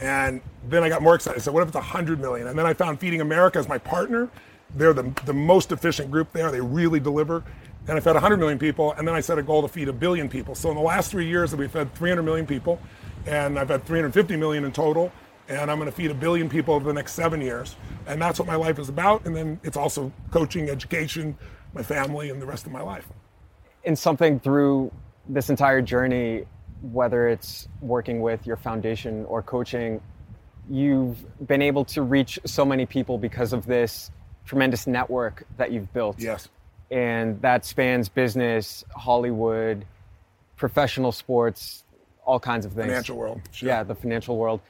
And 0.00 0.42
then 0.68 0.82
I 0.82 0.90
got 0.90 1.00
more 1.00 1.14
excited. 1.14 1.38
I 1.38 1.42
said, 1.42 1.54
What 1.54 1.62
if 1.62 1.70
it's 1.70 1.74
100 1.74 2.20
million? 2.20 2.48
And 2.48 2.58
then 2.58 2.66
I 2.66 2.74
found 2.74 3.00
Feeding 3.00 3.22
America 3.22 3.58
as 3.58 3.68
my 3.68 3.78
partner. 3.78 4.28
They're 4.76 4.92
the, 4.92 5.10
the 5.24 5.32
most 5.32 5.72
efficient 5.72 6.10
group 6.10 6.30
there. 6.32 6.50
They 6.50 6.60
really 6.60 7.00
deliver. 7.00 7.42
And 7.88 7.96
I 7.96 8.00
fed 8.00 8.14
100 8.14 8.36
million 8.38 8.58
people. 8.58 8.92
And 8.92 9.06
then 9.06 9.14
I 9.14 9.20
set 9.20 9.38
a 9.38 9.42
goal 9.42 9.62
to 9.62 9.68
feed 9.68 9.88
a 9.88 9.92
billion 9.92 10.28
people. 10.28 10.54
So 10.54 10.70
in 10.70 10.76
the 10.76 10.82
last 10.82 11.10
three 11.10 11.26
years, 11.26 11.54
we 11.54 11.68
fed 11.68 11.94
300 11.94 12.22
million 12.22 12.46
people 12.46 12.80
and 13.26 13.58
I've 13.58 13.68
had 13.68 13.84
350 13.84 14.36
million 14.36 14.64
in 14.64 14.72
total, 14.72 15.12
and 15.48 15.70
I'm 15.70 15.78
going 15.78 15.90
to 15.90 15.96
feed 15.96 16.10
a 16.10 16.14
billion 16.14 16.48
people 16.48 16.74
over 16.74 16.86
the 16.86 16.92
next 16.92 17.12
seven 17.12 17.40
years, 17.40 17.76
and 18.06 18.20
that's 18.20 18.38
what 18.38 18.48
my 18.48 18.56
life 18.56 18.78
is 18.78 18.88
about. 18.88 19.26
And 19.26 19.34
then 19.34 19.60
it's 19.62 19.76
also 19.76 20.12
coaching, 20.30 20.70
education, 20.70 21.36
my 21.74 21.82
family, 21.82 22.30
and 22.30 22.40
the 22.40 22.46
rest 22.46 22.66
of 22.66 22.72
my 22.72 22.82
life. 22.82 23.08
In 23.84 23.96
something 23.96 24.40
through 24.40 24.92
this 25.28 25.50
entire 25.50 25.82
journey, 25.82 26.44
whether 26.80 27.28
it's 27.28 27.68
working 27.80 28.20
with 28.20 28.46
your 28.46 28.56
foundation 28.56 29.24
or 29.26 29.42
coaching, 29.42 30.00
you've 30.68 31.24
been 31.46 31.62
able 31.62 31.84
to 31.84 32.02
reach 32.02 32.38
so 32.44 32.64
many 32.64 32.86
people 32.86 33.18
because 33.18 33.52
of 33.52 33.66
this 33.66 34.10
tremendous 34.44 34.86
network 34.86 35.44
that 35.56 35.70
you've 35.70 35.92
built. 35.92 36.20
Yes. 36.20 36.48
And 36.92 37.40
that 37.40 37.64
spans 37.64 38.08
business, 38.08 38.84
Hollywood, 38.94 39.86
professional 40.56 41.10
sports, 41.10 41.84
all 42.24 42.38
kinds 42.38 42.66
of 42.66 42.72
things. 42.72 42.88
Financial 42.88 43.16
world. 43.16 43.40
Sure. 43.50 43.68
Yeah, 43.68 43.82
the 43.82 43.94
financial 43.94 44.36
world. 44.36 44.60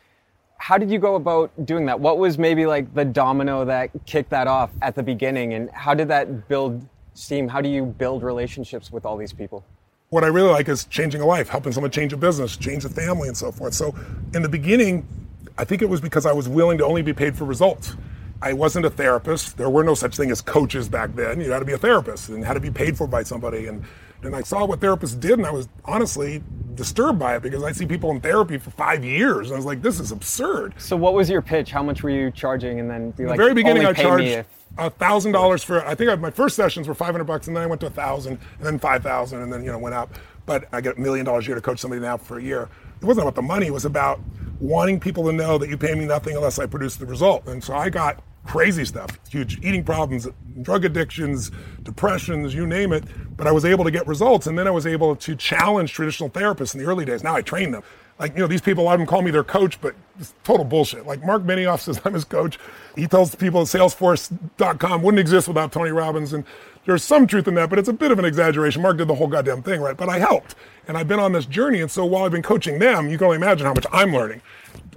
How 0.58 0.78
did 0.78 0.90
you 0.90 1.00
go 1.00 1.16
about 1.16 1.50
doing 1.66 1.86
that? 1.86 1.98
What 1.98 2.18
was 2.18 2.38
maybe 2.38 2.64
like 2.64 2.94
the 2.94 3.04
domino 3.04 3.64
that 3.64 3.90
kicked 4.06 4.30
that 4.30 4.46
off 4.46 4.70
at 4.80 4.94
the 4.94 5.02
beginning, 5.02 5.54
and 5.54 5.68
how 5.72 5.92
did 5.92 6.06
that 6.08 6.48
build 6.48 6.86
steam? 7.14 7.48
How 7.48 7.60
do 7.60 7.68
you 7.68 7.84
build 7.84 8.22
relationships 8.22 8.92
with 8.92 9.04
all 9.04 9.16
these 9.16 9.32
people? 9.32 9.64
what 10.12 10.24
I 10.24 10.26
really 10.26 10.50
like 10.50 10.68
is 10.68 10.84
changing 10.84 11.22
a 11.22 11.26
life, 11.26 11.48
helping 11.48 11.72
someone 11.72 11.90
change 11.90 12.12
a 12.12 12.18
business, 12.18 12.58
change 12.58 12.84
a 12.84 12.90
family, 12.90 13.28
and 13.28 13.36
so 13.36 13.50
forth. 13.50 13.72
So 13.72 13.94
in 14.34 14.42
the 14.42 14.48
beginning, 14.48 15.08
I 15.56 15.64
think 15.64 15.80
it 15.80 15.88
was 15.88 16.02
because 16.02 16.26
I 16.26 16.32
was 16.32 16.50
willing 16.50 16.76
to 16.78 16.84
only 16.84 17.00
be 17.00 17.14
paid 17.14 17.34
for 17.34 17.46
results. 17.46 17.96
I 18.42 18.52
wasn't 18.52 18.84
a 18.86 18.90
therapist. 18.90 19.56
There 19.56 19.70
were 19.70 19.84
no 19.84 19.94
such 19.94 20.16
thing 20.16 20.30
as 20.32 20.40
coaches 20.40 20.88
back 20.88 21.14
then. 21.14 21.40
You 21.40 21.52
had 21.52 21.60
to 21.60 21.64
be 21.64 21.72
a 21.72 21.78
therapist 21.78 22.28
and 22.28 22.44
had 22.44 22.54
to 22.54 22.60
be 22.60 22.70
paid 22.70 22.98
for 22.98 23.06
by 23.06 23.22
somebody. 23.22 23.68
And 23.68 23.84
and 24.24 24.36
I 24.36 24.42
saw 24.42 24.64
what 24.64 24.80
therapists 24.80 25.18
did, 25.18 25.32
and 25.32 25.46
I 25.46 25.50
was 25.50 25.68
honestly 25.84 26.42
disturbed 26.74 27.18
by 27.18 27.36
it 27.36 27.42
because 27.42 27.62
I 27.62 27.72
see 27.72 27.86
people 27.86 28.10
in 28.12 28.20
therapy 28.20 28.56
for 28.56 28.70
five 28.70 29.04
years, 29.04 29.48
and 29.48 29.54
I 29.54 29.56
was 29.56 29.66
like, 29.66 29.82
this 29.82 29.98
is 29.98 30.12
absurd. 30.12 30.74
So, 30.78 30.96
what 30.96 31.14
was 31.14 31.28
your 31.28 31.42
pitch? 31.42 31.72
How 31.72 31.82
much 31.82 32.02
were 32.02 32.10
you 32.10 32.30
charging? 32.30 32.78
And 32.78 32.88
then 32.88 33.10
be 33.12 33.26
like, 33.26 33.36
the 33.36 33.42
very 33.42 33.54
beginning, 33.54 33.84
I 33.84 33.92
charged 33.92 34.46
a 34.78 34.90
thousand 34.90 35.32
dollars 35.32 35.62
for. 35.62 35.84
I 35.86 35.94
think 35.94 36.10
I, 36.10 36.14
my 36.16 36.30
first 36.30 36.56
sessions 36.56 36.88
were 36.88 36.94
five 36.94 37.12
hundred 37.12 37.24
bucks, 37.24 37.46
and 37.48 37.56
then 37.56 37.62
I 37.62 37.66
went 37.66 37.80
to 37.82 37.88
a 37.88 37.90
thousand, 37.90 38.38
and 38.58 38.66
then 38.66 38.78
five 38.78 39.02
thousand, 39.02 39.42
and 39.42 39.52
then 39.52 39.64
you 39.64 39.72
know 39.72 39.78
went 39.78 39.94
up. 39.94 40.14
But 40.46 40.68
I 40.72 40.80
get 40.80 40.98
a 40.98 41.00
million 41.00 41.26
dollars 41.26 41.44
a 41.44 41.48
year 41.48 41.54
to 41.56 41.60
coach 41.60 41.78
somebody 41.78 42.00
now 42.00 42.16
for 42.16 42.38
a 42.38 42.42
year. 42.42 42.68
It 43.00 43.04
wasn't 43.04 43.24
about 43.24 43.34
the 43.34 43.42
money; 43.42 43.66
it 43.66 43.72
was 43.72 43.84
about 43.84 44.20
wanting 44.60 45.00
people 45.00 45.24
to 45.24 45.32
know 45.32 45.58
that 45.58 45.68
you 45.68 45.76
pay 45.76 45.94
me 45.94 46.04
nothing 46.04 46.36
unless 46.36 46.60
I 46.60 46.66
produce 46.66 46.94
the 46.96 47.06
result. 47.06 47.48
And 47.48 47.62
so 47.62 47.74
I 47.74 47.90
got 47.90 48.22
crazy 48.44 48.84
stuff, 48.84 49.18
huge 49.28 49.58
eating 49.64 49.84
problems, 49.84 50.28
drug 50.62 50.84
addictions, 50.84 51.50
depressions, 51.82 52.54
you 52.54 52.66
name 52.66 52.92
it. 52.92 53.04
But 53.36 53.46
I 53.46 53.52
was 53.52 53.64
able 53.64 53.84
to 53.84 53.90
get 53.90 54.06
results. 54.06 54.46
And 54.46 54.58
then 54.58 54.66
I 54.66 54.70
was 54.70 54.86
able 54.86 55.16
to 55.16 55.36
challenge 55.36 55.92
traditional 55.92 56.30
therapists 56.30 56.74
in 56.74 56.80
the 56.80 56.86
early 56.86 57.04
days. 57.04 57.22
Now 57.22 57.34
I 57.34 57.42
train 57.42 57.70
them. 57.70 57.82
Like, 58.18 58.34
you 58.34 58.40
know, 58.40 58.46
these 58.46 58.60
people, 58.60 58.84
a 58.84 58.86
lot 58.86 58.94
of 58.94 59.00
them 59.00 59.06
call 59.06 59.22
me 59.22 59.30
their 59.30 59.42
coach, 59.42 59.80
but 59.80 59.94
it's 60.18 60.34
total 60.44 60.64
bullshit. 60.64 61.06
Like 61.06 61.24
Mark 61.24 61.42
Benioff 61.42 61.80
says 61.80 62.00
I'm 62.04 62.14
his 62.14 62.24
coach. 62.24 62.58
He 62.94 63.06
tells 63.06 63.34
people 63.34 63.64
that 63.64 63.78
Salesforce.com 63.78 65.02
wouldn't 65.02 65.20
exist 65.20 65.48
without 65.48 65.72
Tony 65.72 65.90
Robbins. 65.90 66.32
And 66.32 66.44
there's 66.84 67.02
some 67.02 67.26
truth 67.26 67.48
in 67.48 67.54
that, 67.54 67.70
but 67.70 67.78
it's 67.78 67.88
a 67.88 67.92
bit 67.92 68.10
of 68.10 68.18
an 68.18 68.24
exaggeration. 68.24 68.82
Mark 68.82 68.98
did 68.98 69.08
the 69.08 69.14
whole 69.14 69.28
goddamn 69.28 69.62
thing, 69.62 69.80
right? 69.80 69.96
But 69.96 70.08
I 70.08 70.18
helped. 70.18 70.56
And 70.86 70.96
I've 70.96 71.08
been 71.08 71.20
on 71.20 71.32
this 71.32 71.46
journey. 71.46 71.80
And 71.80 71.90
so 71.90 72.04
while 72.04 72.24
I've 72.24 72.32
been 72.32 72.42
coaching 72.42 72.78
them, 72.78 73.08
you 73.08 73.16
can 73.16 73.26
only 73.26 73.36
imagine 73.36 73.66
how 73.66 73.74
much 73.74 73.86
I'm 73.92 74.12
learning. 74.12 74.42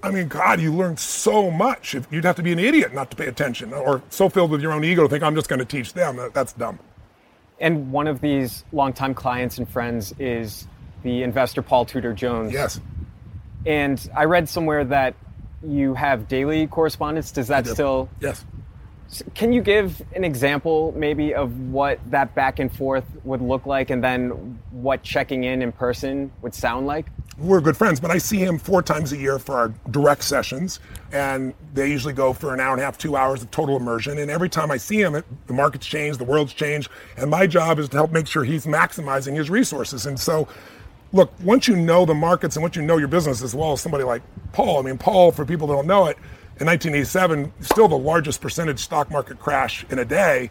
I 0.03 0.11
mean, 0.11 0.27
God, 0.27 0.59
you 0.61 0.73
learn 0.73 0.97
so 0.97 1.49
much. 1.49 1.95
If, 1.95 2.07
You'd 2.11 2.25
have 2.25 2.35
to 2.35 2.43
be 2.43 2.51
an 2.51 2.59
idiot 2.59 2.93
not 2.93 3.09
to 3.11 3.17
pay 3.17 3.27
attention 3.27 3.73
or 3.73 4.01
so 4.09 4.29
filled 4.29 4.51
with 4.51 4.61
your 4.61 4.71
own 4.71 4.83
ego 4.83 5.03
to 5.03 5.09
think 5.09 5.23
I'm 5.23 5.35
just 5.35 5.49
going 5.49 5.59
to 5.59 5.65
teach 5.65 5.93
them. 5.93 6.19
That's 6.33 6.53
dumb. 6.53 6.79
And 7.59 7.91
one 7.91 8.07
of 8.07 8.21
these 8.21 8.65
longtime 8.71 9.13
clients 9.13 9.57
and 9.57 9.67
friends 9.67 10.13
is 10.19 10.67
the 11.03 11.23
investor 11.23 11.61
Paul 11.61 11.85
Tudor 11.85 12.13
Jones. 12.13 12.51
Yes. 12.51 12.79
And 13.65 14.09
I 14.15 14.25
read 14.25 14.49
somewhere 14.49 14.83
that 14.85 15.15
you 15.65 15.93
have 15.93 16.27
daily 16.27 16.67
correspondence. 16.67 17.31
Does 17.31 17.47
that 17.47 17.65
still? 17.65 18.09
Yes. 18.19 18.45
Can 19.33 19.53
you 19.53 19.62
give 19.62 20.01
an 20.15 20.24
example, 20.24 20.93
maybe, 20.95 21.33
of 21.33 21.57
what 21.69 22.00
that 22.09 22.33
back 22.35 22.59
and 22.59 22.75
forth 22.75 23.05
would 23.24 23.41
look 23.41 23.65
like, 23.65 23.89
and 23.89 24.03
then 24.03 24.59
what 24.71 25.03
checking 25.03 25.43
in 25.43 25.62
in 25.62 25.71
person 25.71 26.31
would 26.41 26.53
sound 26.53 26.88
like? 26.88 27.05
we're 27.38 27.59
good 27.59 27.75
friends, 27.75 28.00
but 28.00 28.12
I 28.12 28.17
see 28.17 28.38
him 28.38 28.57
four 28.57 28.81
times 28.81 29.12
a 29.12 29.17
year 29.17 29.39
for 29.39 29.55
our 29.55 29.74
direct 29.91 30.24
sessions, 30.24 30.79
and 31.12 31.53
they 31.74 31.89
usually 31.89 32.13
go 32.13 32.31
for 32.31 32.53
an 32.53 32.59
hour 32.59 32.71
and 32.71 32.81
a 32.81 32.85
half, 32.85 32.97
two 32.97 33.17
hours 33.17 33.43
of 33.43 33.51
total 33.51 33.75
immersion. 33.75 34.17
And 34.17 34.31
every 34.31 34.47
time 34.47 34.71
I 34.71 34.77
see 34.77 35.01
him, 35.01 35.15
it, 35.15 35.25
the 35.47 35.53
market's 35.53 35.85
changed, 35.85 36.19
the 36.19 36.25
world's 36.25 36.53
changed, 36.53 36.89
and 37.17 37.29
my 37.29 37.45
job 37.45 37.77
is 37.79 37.89
to 37.89 37.97
help 37.97 38.12
make 38.12 38.27
sure 38.27 38.43
he's 38.43 38.65
maximizing 38.65 39.35
his 39.35 39.50
resources. 39.50 40.05
And 40.05 40.17
so, 40.17 40.47
look, 41.12 41.31
once 41.41 41.67
you 41.67 41.75
know 41.75 42.05
the 42.05 42.13
markets 42.13 42.55
and 42.55 42.63
once 42.63 42.77
you 42.77 42.81
know 42.81 42.97
your 42.97 43.09
business 43.09 43.41
as 43.41 43.53
well 43.53 43.74
as 43.74 43.81
somebody 43.81 44.05
like 44.05 44.21
Paul, 44.53 44.79
I 44.79 44.81
mean, 44.83 44.97
Paul, 44.97 45.31
for 45.31 45.45
people 45.45 45.67
that 45.67 45.74
don't 45.74 45.88
know 45.88 46.05
it, 46.05 46.17
in 46.57 46.67
1987, 46.67 47.51
still 47.59 47.88
the 47.88 47.97
largest 47.97 48.39
percentage 48.39 48.79
stock 48.79 49.12
market 49.12 49.39
crash 49.39 49.85
in 49.89 50.00
a 50.00 50.05
day. 50.05 50.50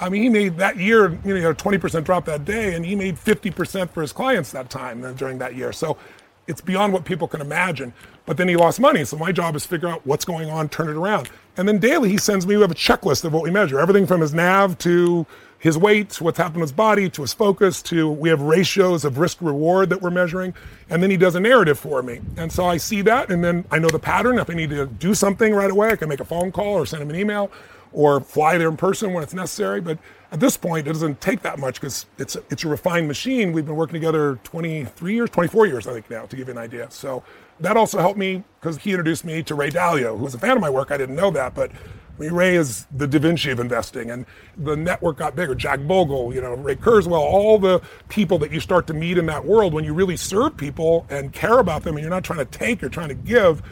I 0.00 0.08
mean, 0.08 0.22
he 0.22 0.28
made 0.30 0.56
that 0.56 0.78
year, 0.78 1.10
you 1.10 1.18
know, 1.24 1.34
he 1.36 1.42
had 1.42 1.52
a 1.52 1.54
20% 1.54 2.04
drop 2.04 2.24
that 2.24 2.44
day, 2.44 2.74
and 2.74 2.84
he 2.84 2.96
made 2.96 3.16
50% 3.16 3.90
for 3.90 4.00
his 4.00 4.12
clients 4.12 4.50
that 4.52 4.70
time 4.70 5.04
uh, 5.04 5.12
during 5.12 5.38
that 5.38 5.54
year. 5.54 5.72
So 5.72 5.98
it's 6.46 6.60
beyond 6.60 6.92
what 6.92 7.04
people 7.04 7.28
can 7.28 7.40
imagine. 7.40 7.92
But 8.24 8.36
then 8.36 8.48
he 8.48 8.56
lost 8.56 8.80
money. 8.80 9.04
So 9.04 9.16
my 9.16 9.30
job 9.30 9.54
is 9.56 9.66
figure 9.66 9.88
out 9.88 10.04
what's 10.06 10.24
going 10.24 10.48
on, 10.50 10.68
turn 10.68 10.88
it 10.88 10.96
around. 10.96 11.28
And 11.56 11.68
then 11.68 11.78
daily 11.78 12.08
he 12.08 12.16
sends 12.16 12.46
me, 12.46 12.56
we 12.56 12.62
have 12.62 12.70
a 12.70 12.74
checklist 12.74 13.24
of 13.24 13.32
what 13.32 13.42
we 13.42 13.50
measure. 13.50 13.78
Everything 13.78 14.06
from 14.06 14.20
his 14.20 14.32
nav 14.32 14.78
to 14.78 15.26
his 15.62 15.78
weight, 15.78 16.20
what's 16.20 16.38
happened 16.38 16.56
to 16.56 16.62
his 16.62 16.72
body, 16.72 17.08
to 17.08 17.22
his 17.22 17.32
focus, 17.32 17.80
to 17.82 18.10
we 18.10 18.28
have 18.28 18.40
ratios 18.40 19.04
of 19.04 19.16
risk 19.16 19.38
reward 19.40 19.90
that 19.90 20.02
we're 20.02 20.10
measuring. 20.10 20.54
And 20.90 21.00
then 21.00 21.08
he 21.08 21.16
does 21.16 21.36
a 21.36 21.40
narrative 21.40 21.78
for 21.78 22.02
me. 22.02 22.20
And 22.36 22.50
so 22.50 22.66
I 22.66 22.78
see 22.78 23.00
that 23.02 23.30
and 23.30 23.44
then 23.44 23.64
I 23.70 23.78
know 23.78 23.88
the 23.88 24.00
pattern. 24.00 24.40
If 24.40 24.50
I 24.50 24.54
need 24.54 24.70
to 24.70 24.86
do 24.86 25.14
something 25.14 25.54
right 25.54 25.70
away, 25.70 25.90
I 25.90 25.96
can 25.96 26.08
make 26.08 26.18
a 26.18 26.24
phone 26.24 26.50
call 26.50 26.74
or 26.74 26.84
send 26.84 27.00
him 27.00 27.10
an 27.10 27.14
email 27.14 27.48
or 27.92 28.20
fly 28.20 28.58
there 28.58 28.68
in 28.68 28.76
person 28.76 29.12
when 29.12 29.22
it's 29.22 29.34
necessary. 29.34 29.80
But 29.80 29.98
at 30.32 30.40
this 30.40 30.56
point, 30.56 30.88
it 30.88 30.92
doesn't 30.94 31.20
take 31.20 31.42
that 31.42 31.60
much 31.60 31.80
because 31.80 32.06
it's 32.18 32.36
it's 32.50 32.64
a 32.64 32.68
refined 32.68 33.06
machine. 33.06 33.52
We've 33.52 33.64
been 33.64 33.76
working 33.76 33.94
together 33.94 34.40
23 34.42 35.14
years, 35.14 35.30
24 35.30 35.66
years, 35.68 35.86
I 35.86 35.92
think 35.92 36.10
now, 36.10 36.26
to 36.26 36.34
give 36.34 36.48
you 36.48 36.52
an 36.52 36.58
idea. 36.58 36.90
So 36.90 37.22
that 37.60 37.76
also 37.76 38.00
helped 38.00 38.18
me 38.18 38.42
because 38.60 38.78
he 38.78 38.90
introduced 38.90 39.24
me 39.24 39.44
to 39.44 39.54
Ray 39.54 39.70
Dalio, 39.70 40.18
who 40.18 40.24
was 40.24 40.34
a 40.34 40.40
fan 40.40 40.56
of 40.56 40.60
my 40.60 40.70
work. 40.70 40.90
I 40.90 40.96
didn't 40.96 41.14
know 41.14 41.30
that, 41.30 41.54
but 41.54 41.70
Ray 42.18 42.56
is 42.56 42.86
the 42.94 43.06
Da 43.06 43.18
Vinci 43.18 43.50
of 43.50 43.58
investing, 43.58 44.10
and 44.10 44.26
the 44.56 44.76
network 44.76 45.18
got 45.18 45.34
bigger. 45.34 45.54
Jack 45.54 45.80
Bogle, 45.80 46.34
you 46.34 46.40
know, 46.40 46.54
Ray 46.54 46.76
Kurzweil, 46.76 47.12
all 47.12 47.58
the 47.58 47.80
people 48.08 48.38
that 48.38 48.52
you 48.52 48.60
start 48.60 48.86
to 48.88 48.94
meet 48.94 49.18
in 49.18 49.26
that 49.26 49.44
world 49.44 49.74
when 49.74 49.84
you 49.84 49.94
really 49.94 50.16
serve 50.16 50.56
people 50.56 51.06
and 51.10 51.32
care 51.32 51.58
about 51.58 51.82
them, 51.82 51.96
and 51.96 52.02
you're 52.02 52.10
not 52.10 52.24
trying 52.24 52.38
to 52.38 52.44
take, 52.44 52.80
you're 52.80 52.90
trying 52.90 53.08
to 53.08 53.14
give. 53.14 53.62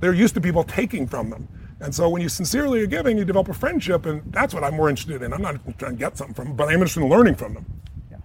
They're 0.00 0.12
used 0.12 0.34
to 0.34 0.40
people 0.40 0.64
taking 0.64 1.06
from 1.06 1.30
them. 1.30 1.48
And 1.80 1.94
so 1.94 2.08
when 2.08 2.22
you 2.22 2.28
sincerely 2.28 2.80
are 2.82 2.86
giving, 2.86 3.18
you 3.18 3.24
develop 3.24 3.48
a 3.48 3.54
friendship, 3.54 4.06
and 4.06 4.22
that's 4.32 4.54
what 4.54 4.64
I'm 4.64 4.74
more 4.74 4.88
interested 4.88 5.22
in. 5.22 5.32
I'm 5.32 5.42
not 5.42 5.56
trying 5.78 5.92
to 5.92 5.98
get 5.98 6.16
something 6.16 6.34
from 6.34 6.48
them, 6.48 6.56
but 6.56 6.68
I'm 6.68 6.74
interested 6.74 7.02
in 7.02 7.08
learning 7.08 7.34
from 7.36 7.54
them. 7.54 7.66
Yeah. 8.10 8.18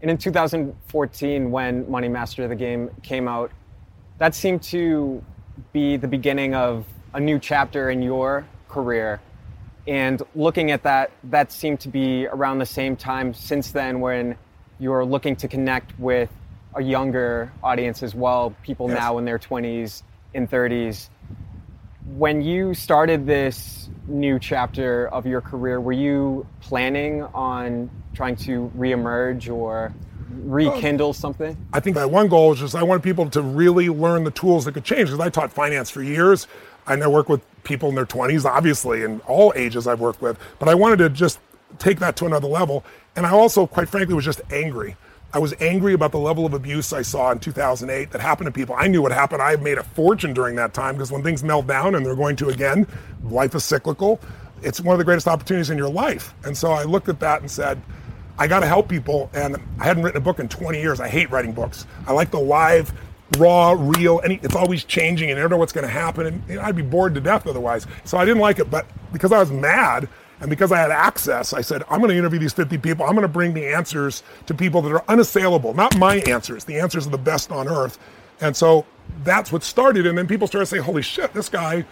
And 0.00 0.10
in 0.10 0.18
2014, 0.18 1.50
when 1.50 1.90
Money 1.90 2.08
Master 2.08 2.44
of 2.44 2.48
the 2.48 2.56
Game 2.56 2.90
came 3.02 3.28
out, 3.28 3.50
that 4.18 4.34
seemed 4.34 4.62
to 4.64 5.22
be 5.72 5.96
the 5.96 6.08
beginning 6.08 6.54
of 6.54 6.86
a 7.14 7.20
new 7.20 7.38
chapter 7.38 7.90
in 7.90 8.02
your 8.02 8.46
career. 8.72 9.20
And 9.86 10.22
looking 10.34 10.70
at 10.70 10.84
that, 10.84 11.10
that 11.24 11.52
seemed 11.52 11.80
to 11.80 11.88
be 11.88 12.26
around 12.26 12.58
the 12.58 12.66
same 12.66 12.96
time 12.96 13.34
since 13.34 13.72
then 13.72 14.00
when 14.00 14.36
you're 14.78 15.04
looking 15.04 15.36
to 15.36 15.48
connect 15.48 15.98
with 15.98 16.30
a 16.74 16.82
younger 16.82 17.52
audience 17.62 18.02
as 18.02 18.14
well, 18.14 18.54
people 18.62 18.88
yes. 18.88 18.98
now 18.98 19.18
in 19.18 19.24
their 19.24 19.38
20s 19.38 20.02
and 20.34 20.50
30s 20.50 21.08
when 22.16 22.42
you 22.42 22.74
started 22.74 23.26
this 23.26 23.88
new 24.06 24.38
chapter 24.38 25.08
of 25.08 25.26
your 25.26 25.40
career, 25.40 25.80
were 25.80 25.92
you 25.92 26.46
planning 26.60 27.22
on 27.22 27.90
trying 28.14 28.36
to 28.36 28.70
reemerge 28.76 29.52
or 29.52 29.94
rekindle 30.30 31.12
something? 31.12 31.56
I 31.72 31.80
think 31.80 31.96
my 31.96 32.04
one 32.04 32.28
goal 32.28 32.52
is 32.52 32.58
just 32.58 32.74
I 32.74 32.82
wanted 32.82 33.02
people 33.02 33.30
to 33.30 33.42
really 33.42 33.88
learn 33.88 34.24
the 34.24 34.30
tools 34.30 34.64
that 34.64 34.72
could 34.72 34.84
change 34.84 35.08
because 35.08 35.20
I 35.20 35.30
taught 35.30 35.52
finance 35.52 35.90
for 35.90 36.02
years. 36.02 36.46
And 36.86 37.02
I 37.04 37.06
work 37.06 37.28
with 37.28 37.42
people 37.64 37.88
in 37.88 37.94
their 37.94 38.06
20s, 38.06 38.44
obviously, 38.44 39.02
in 39.02 39.20
all 39.20 39.52
ages 39.56 39.86
I've 39.86 40.00
worked 40.00 40.22
with, 40.22 40.38
but 40.58 40.68
I 40.68 40.74
wanted 40.74 40.98
to 40.98 41.08
just 41.08 41.38
take 41.78 41.98
that 42.00 42.16
to 42.16 42.26
another 42.26 42.48
level. 42.48 42.84
And 43.16 43.26
I 43.26 43.30
also, 43.30 43.66
quite 43.66 43.88
frankly, 43.88 44.14
was 44.14 44.24
just 44.24 44.40
angry. 44.50 44.96
I 45.34 45.38
was 45.38 45.54
angry 45.60 45.94
about 45.94 46.12
the 46.12 46.18
level 46.18 46.44
of 46.44 46.52
abuse 46.52 46.92
I 46.92 47.00
saw 47.00 47.32
in 47.32 47.38
2008 47.38 48.10
that 48.10 48.20
happened 48.20 48.46
to 48.46 48.52
people. 48.52 48.74
I 48.78 48.86
knew 48.86 49.00
what 49.00 49.12
happened. 49.12 49.40
I 49.40 49.56
made 49.56 49.78
a 49.78 49.82
fortune 49.82 50.34
during 50.34 50.56
that 50.56 50.74
time 50.74 50.94
because 50.94 51.10
when 51.10 51.22
things 51.22 51.42
melt 51.42 51.66
down 51.66 51.94
and 51.94 52.04
they're 52.04 52.14
going 52.14 52.36
to 52.36 52.48
again, 52.48 52.86
life 53.24 53.54
is 53.54 53.64
cyclical. 53.64 54.20
It's 54.62 54.80
one 54.80 54.92
of 54.92 54.98
the 54.98 55.04
greatest 55.04 55.26
opportunities 55.26 55.70
in 55.70 55.78
your 55.78 55.88
life. 55.88 56.34
And 56.44 56.56
so 56.56 56.72
I 56.72 56.84
looked 56.84 57.08
at 57.08 57.18
that 57.20 57.40
and 57.40 57.50
said, 57.50 57.80
I 58.38 58.46
got 58.46 58.60
to 58.60 58.66
help 58.66 58.88
people. 58.88 59.30
And 59.32 59.56
I 59.80 59.84
hadn't 59.84 60.02
written 60.02 60.20
a 60.20 60.24
book 60.24 60.38
in 60.38 60.48
20 60.48 60.80
years. 60.80 61.00
I 61.00 61.08
hate 61.08 61.30
writing 61.30 61.52
books. 61.52 61.86
I 62.06 62.12
like 62.12 62.30
the 62.30 62.40
live, 62.40 62.92
raw, 63.38 63.76
real, 63.78 64.20
any, 64.24 64.40
it's 64.42 64.56
always 64.56 64.84
changing 64.84 65.30
and 65.30 65.36
you 65.36 65.42
never 65.42 65.48
know 65.48 65.58
what's 65.58 65.72
going 65.72 65.86
to 65.86 65.92
happen. 65.92 66.26
And 66.26 66.42
you 66.48 66.56
know, 66.56 66.62
I'd 66.62 66.76
be 66.76 66.82
bored 66.82 67.14
to 67.14 67.20
death 67.20 67.46
otherwise. 67.46 67.86
So 68.04 68.18
I 68.18 68.24
didn't 68.24 68.40
like 68.40 68.58
it. 68.58 68.70
But 68.70 68.86
because 69.12 69.32
I 69.32 69.38
was 69.38 69.50
mad, 69.50 70.08
and 70.40 70.50
because 70.50 70.72
I 70.72 70.78
had 70.78 70.90
access, 70.90 71.52
I 71.52 71.60
said, 71.60 71.84
I'm 71.88 72.00
going 72.00 72.10
to 72.10 72.16
interview 72.16 72.40
these 72.40 72.52
50 72.52 72.76
people. 72.78 73.06
I'm 73.06 73.12
going 73.12 73.22
to 73.22 73.28
bring 73.28 73.54
the 73.54 73.64
answers 73.64 74.24
to 74.46 74.54
people 74.54 74.82
that 74.82 74.92
are 74.92 75.04
unassailable, 75.06 75.72
not 75.72 75.96
my 75.98 76.16
answers. 76.26 76.64
The 76.64 76.80
answers 76.80 77.06
are 77.06 77.10
the 77.10 77.18
best 77.18 77.52
on 77.52 77.68
earth. 77.68 77.96
And 78.40 78.56
so 78.56 78.84
that's 79.22 79.52
what 79.52 79.62
started. 79.62 80.04
And 80.04 80.18
then 80.18 80.26
people 80.26 80.48
started 80.48 80.66
saying, 80.66 80.82
holy 80.82 81.02
shit, 81.02 81.32
this 81.32 81.48
guy 81.48 81.84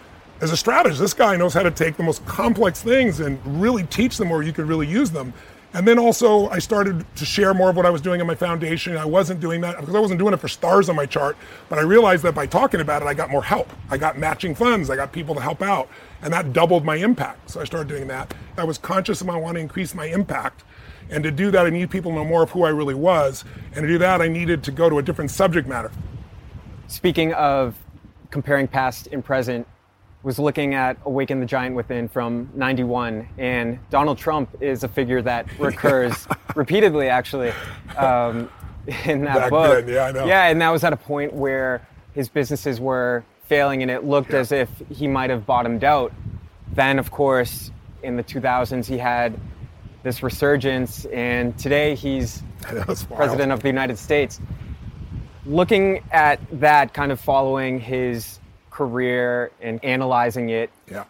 is 0.43 0.51
a 0.51 0.57
strategist. 0.57 1.01
This 1.01 1.15
guy 1.15 1.37
knows 1.37 1.55
how 1.55 1.63
to 1.63 1.71
take 1.71 1.97
the 1.97 2.03
most 2.03 2.27
complex 2.27 2.83
things 2.83 3.21
and 3.21 3.39
really 3.63 3.85
teach 3.85 4.17
them 4.17 4.31
where 4.31 4.43
you 4.43 4.53
could 4.53 4.67
really 4.67 4.89
use 4.89 5.11
them. 5.11 5.33
And 5.73 5.87
then 5.87 6.01
also, 6.01 6.49
I 6.49 6.59
started 6.59 7.05
to 7.17 7.25
share 7.25 7.55
more 7.55 7.71
of 7.71 7.77
what 7.77 7.87
I 7.87 7.91
was 7.91 8.01
doing 8.01 8.21
in 8.21 8.27
my 8.27 8.35
foundation. 8.35 8.97
I 8.97 9.05
wasn't 9.05 9.39
doing 9.39 9.61
that 9.61 9.79
because 9.79 9.95
I 9.95 10.01
wasn't 10.01 10.19
doing 10.19 10.35
it 10.35 10.41
for 10.41 10.49
stars 10.49 10.89
on 10.89 10.97
my 10.97 11.07
chart, 11.07 11.37
but 11.69 11.79
I 11.79 11.83
realized 11.83 12.25
that 12.25 12.35
by 12.35 12.47
talking 12.47 12.81
about 12.81 13.03
it, 13.03 13.05
I 13.07 13.15
got 13.15 13.31
more 13.31 13.45
help. 13.45 13.71
I 13.89 13.97
got 13.97 14.19
matching 14.19 14.55
funds, 14.55 14.91
I 14.91 14.97
got 14.97 15.13
people 15.13 15.35
to 15.37 15.41
help 15.41 15.63
out, 15.63 15.89
and 16.23 16.33
that 16.33 16.53
doubled 16.53 16.85
my 16.85 16.97
impact. 16.97 17.51
So 17.51 17.61
I 17.61 17.65
started 17.65 17.89
doing 17.89 18.09
that. 18.09 18.35
I 18.57 18.65
was 18.65 18.79
conscious 18.79 19.21
of 19.21 19.29
my 19.29 19.37
wanting 19.37 19.61
to 19.61 19.63
increase 19.63 19.95
my 19.95 20.07
impact. 20.07 20.65
And 21.09 21.23
to 21.23 21.31
do 21.31 21.53
that, 21.53 21.67
I 21.67 21.71
needed 21.71 21.91
people 21.91 22.11
to 22.13 22.17
know 22.17 22.25
more 22.25 22.43
of 22.43 22.51
who 22.51 22.65
I 22.65 22.71
really 22.71 22.95
was. 22.95 23.45
And 23.75 23.83
to 23.83 23.87
do 23.87 23.99
that, 23.99 24.21
I 24.21 24.27
needed 24.27 24.65
to 24.65 24.73
go 24.73 24.91
to 24.91 24.99
a 24.99 25.03
different 25.03 25.31
subject 25.31 25.69
matter. 25.69 25.93
Speaking 26.89 27.33
of 27.35 27.77
comparing 28.31 28.67
past 28.67 29.09
and 29.13 29.25
present, 29.25 29.67
was 30.23 30.39
looking 30.39 30.75
at 30.75 30.99
Awaken 31.07 31.41
the 31.41 31.47
Giant 31.47 31.75
Within 31.75 32.09
from 32.09 32.51
91, 32.55 33.27
and 33.39 33.79
Donald 33.89 34.19
Trump 34.19 34.51
is 34.61 34.85
a 34.85 34.89
figure 34.89 35.23
that 35.23 35.47
recurs 35.59 36.27
repeatedly, 36.55 37.09
actually. 37.09 37.53
Um, 37.97 38.51
in 39.05 39.23
that 39.25 39.35
Back 39.37 39.51
book. 39.51 39.87
then, 39.87 39.95
yeah, 39.95 40.05
I 40.07 40.13
know. 40.13 40.27
Yeah, 40.27 40.49
and 40.49 40.61
that 40.61 40.71
was 40.71 40.83
at 40.85 40.93
a 40.93 40.97
point 40.97 41.33
where 41.33 41.87
his 42.15 42.29
businesses 42.29 42.81
were 42.81 43.23
failing 43.45 43.83
and 43.83 43.91
it 43.91 44.05
looked 44.05 44.33
Yeah. 44.33 44.39
as 44.39 44.53
if 44.53 44.69
he 44.91 45.07
might 45.07 45.31
have 45.31 45.47
bottomed 45.47 45.85
out. 45.85 46.13
Then, 46.73 46.99
of 46.99 47.11
course, 47.11 47.71
in 48.03 48.17
the 48.17 48.25
2000s, 48.25 48.87
he 48.87 48.97
had 48.99 49.39
this 50.03 50.23
resurgence, 50.23 51.05
and 51.07 51.57
today 51.59 51.95
he's 51.95 52.43
I 52.67 52.73
know, 52.73 52.85
it's 52.89 53.09
wild. 53.09 53.17
president 53.19 53.53
of 53.53 53.61
the 53.61 53.69
United 53.69 53.99
States. 53.99 54.41
Looking 55.47 56.03
at 56.11 56.41
that, 56.61 56.93
kind 56.95 57.13
of 57.13 57.21
following 57.21 57.79
his 57.81 58.40
career 58.85 59.51
and 59.61 59.79
analyzing 59.85 60.49
it, 60.49 60.71
Yeah. 60.91 61.05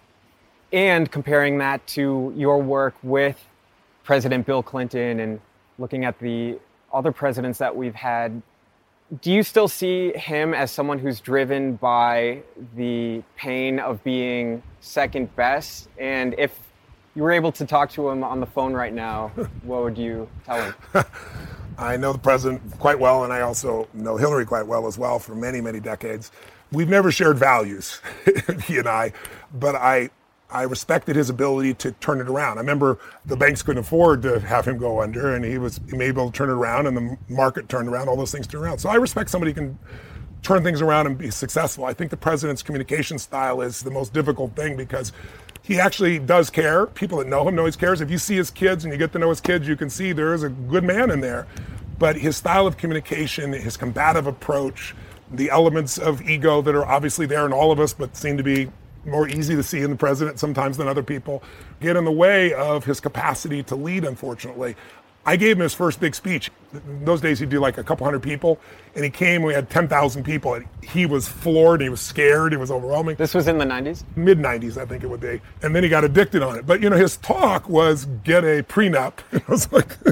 and 0.72 1.08
comparing 1.08 1.58
that 1.58 1.86
to 1.88 2.32
your 2.36 2.60
work 2.60 2.94
with 3.04 3.38
President 4.02 4.44
Bill 4.44 4.60
Clinton 4.60 5.20
and 5.20 5.40
looking 5.78 6.04
at 6.04 6.18
the 6.18 6.58
other 6.92 7.12
presidents 7.12 7.58
that 7.58 7.76
we've 7.76 7.94
had, 7.94 8.42
do 9.22 9.30
you 9.30 9.44
still 9.44 9.68
see 9.68 10.12
him 10.16 10.52
as 10.52 10.72
someone 10.72 10.98
who's 10.98 11.20
driven 11.20 11.76
by 11.76 12.42
the 12.74 13.22
pain 13.36 13.78
of 13.78 14.02
being 14.02 14.64
second 14.80 15.34
best? 15.36 15.88
And 15.96 16.34
if 16.38 16.58
you 17.14 17.22
were 17.22 17.30
able 17.32 17.52
to 17.52 17.64
talk 17.64 17.90
to 17.92 18.08
him 18.08 18.24
on 18.24 18.40
the 18.40 18.46
phone 18.46 18.72
right 18.72 18.92
now, 18.92 19.28
what 19.62 19.84
would 19.84 19.96
you 19.96 20.28
tell 20.44 20.60
him? 20.60 20.74
I 21.78 21.96
know 21.96 22.12
the 22.12 22.18
president 22.18 22.60
quite 22.80 22.98
well, 22.98 23.22
and 23.22 23.32
I 23.32 23.42
also 23.42 23.86
know 23.94 24.16
Hillary 24.16 24.44
quite 24.44 24.66
well 24.66 24.88
as 24.88 24.98
well 24.98 25.20
for 25.20 25.36
many, 25.36 25.60
many 25.60 25.78
decades. 25.78 26.32
We've 26.72 26.88
never 26.88 27.10
shared 27.10 27.36
values, 27.38 28.00
he 28.64 28.78
and 28.78 28.88
I, 28.88 29.12
but 29.52 29.74
I, 29.74 30.10
I 30.48 30.62
respected 30.62 31.16
his 31.16 31.28
ability 31.28 31.74
to 31.74 31.92
turn 31.92 32.20
it 32.20 32.28
around. 32.28 32.58
I 32.58 32.60
remember 32.60 32.98
the 33.26 33.36
banks 33.36 33.62
couldn't 33.62 33.80
afford 33.80 34.22
to 34.22 34.38
have 34.40 34.66
him 34.66 34.78
go 34.78 35.00
under, 35.00 35.34
and 35.34 35.44
he 35.44 35.58
was 35.58 35.80
able 35.92 36.30
to 36.30 36.36
turn 36.36 36.48
it 36.48 36.52
around, 36.52 36.86
and 36.86 36.96
the 36.96 37.16
market 37.28 37.68
turned 37.68 37.88
around, 37.88 38.08
all 38.08 38.16
those 38.16 38.32
things 38.32 38.46
turned 38.46 38.64
around. 38.64 38.78
So 38.78 38.88
I 38.88 38.96
respect 38.96 39.30
somebody 39.30 39.50
who 39.52 39.56
can 39.56 39.78
turn 40.42 40.62
things 40.62 40.80
around 40.80 41.06
and 41.06 41.18
be 41.18 41.30
successful. 41.30 41.84
I 41.84 41.92
think 41.92 42.10
the 42.10 42.16
president's 42.16 42.62
communication 42.62 43.18
style 43.18 43.60
is 43.60 43.82
the 43.82 43.90
most 43.90 44.12
difficult 44.12 44.54
thing 44.56 44.76
because 44.76 45.12
he 45.62 45.78
actually 45.78 46.18
does 46.18 46.50
care. 46.50 46.86
People 46.86 47.18
that 47.18 47.28
know 47.28 47.46
him 47.46 47.54
know 47.54 47.66
he 47.66 47.72
cares. 47.72 48.00
If 48.00 48.10
you 48.10 48.18
see 48.18 48.36
his 48.36 48.50
kids 48.50 48.84
and 48.84 48.92
you 48.92 48.98
get 48.98 49.12
to 49.12 49.18
know 49.18 49.28
his 49.28 49.40
kids, 49.40 49.68
you 49.68 49.76
can 49.76 49.90
see 49.90 50.12
there 50.12 50.34
is 50.34 50.42
a 50.42 50.48
good 50.48 50.84
man 50.84 51.10
in 51.10 51.20
there. 51.20 51.46
But 51.98 52.16
his 52.16 52.36
style 52.36 52.66
of 52.66 52.78
communication, 52.78 53.52
his 53.52 53.76
combative 53.76 54.26
approach, 54.26 54.94
the 55.32 55.50
elements 55.50 55.98
of 55.98 56.22
ego 56.22 56.60
that 56.62 56.74
are 56.74 56.86
obviously 56.86 57.26
there 57.26 57.46
in 57.46 57.52
all 57.52 57.70
of 57.72 57.80
us, 57.80 57.92
but 57.92 58.16
seem 58.16 58.36
to 58.36 58.42
be 58.42 58.70
more 59.04 59.28
easy 59.28 59.54
to 59.56 59.62
see 59.62 59.80
in 59.80 59.90
the 59.90 59.96
president 59.96 60.38
sometimes 60.38 60.76
than 60.76 60.88
other 60.88 61.02
people, 61.02 61.42
get 61.80 61.96
in 61.96 62.04
the 62.04 62.12
way 62.12 62.52
of 62.52 62.84
his 62.84 63.00
capacity 63.00 63.62
to 63.62 63.74
lead, 63.74 64.04
unfortunately. 64.04 64.76
I 65.24 65.36
gave 65.36 65.56
him 65.56 65.62
his 65.62 65.74
first 65.74 66.00
big 66.00 66.14
speech. 66.14 66.50
In 66.72 67.04
those 67.04 67.20
days, 67.20 67.38
he'd 67.40 67.48
do 67.48 67.58
like 67.60 67.78
a 67.78 67.84
couple 67.84 68.04
hundred 68.04 68.22
people, 68.22 68.58
and 68.94 69.04
he 69.04 69.10
came. 69.10 69.42
We 69.42 69.52
had 69.54 69.68
10,000 69.70 70.22
people. 70.24 70.54
And 70.54 70.66
he 70.82 71.06
was 71.06 71.28
floored. 71.28 71.80
He 71.80 71.88
was 71.88 72.00
scared. 72.00 72.52
It 72.52 72.58
was 72.58 72.70
overwhelming 72.70 73.16
This 73.16 73.34
was 73.34 73.48
in 73.48 73.58
the 73.58 73.64
90s? 73.64 74.04
mid 74.16 74.38
90s, 74.38 74.76
I 74.76 74.86
think 74.86 75.02
it 75.02 75.08
would 75.08 75.20
be. 75.20 75.40
And 75.62 75.74
then 75.74 75.82
he 75.82 75.88
got 75.88 76.04
addicted 76.04 76.42
on 76.42 76.56
it. 76.56 76.66
But, 76.66 76.80
you 76.80 76.90
know, 76.90 76.96
his 76.96 77.16
talk 77.18 77.68
was 77.68 78.06
get 78.24 78.44
a 78.44 78.62
prenup. 78.62 79.18
It 79.32 79.48
was 79.48 79.72
like, 79.72 79.96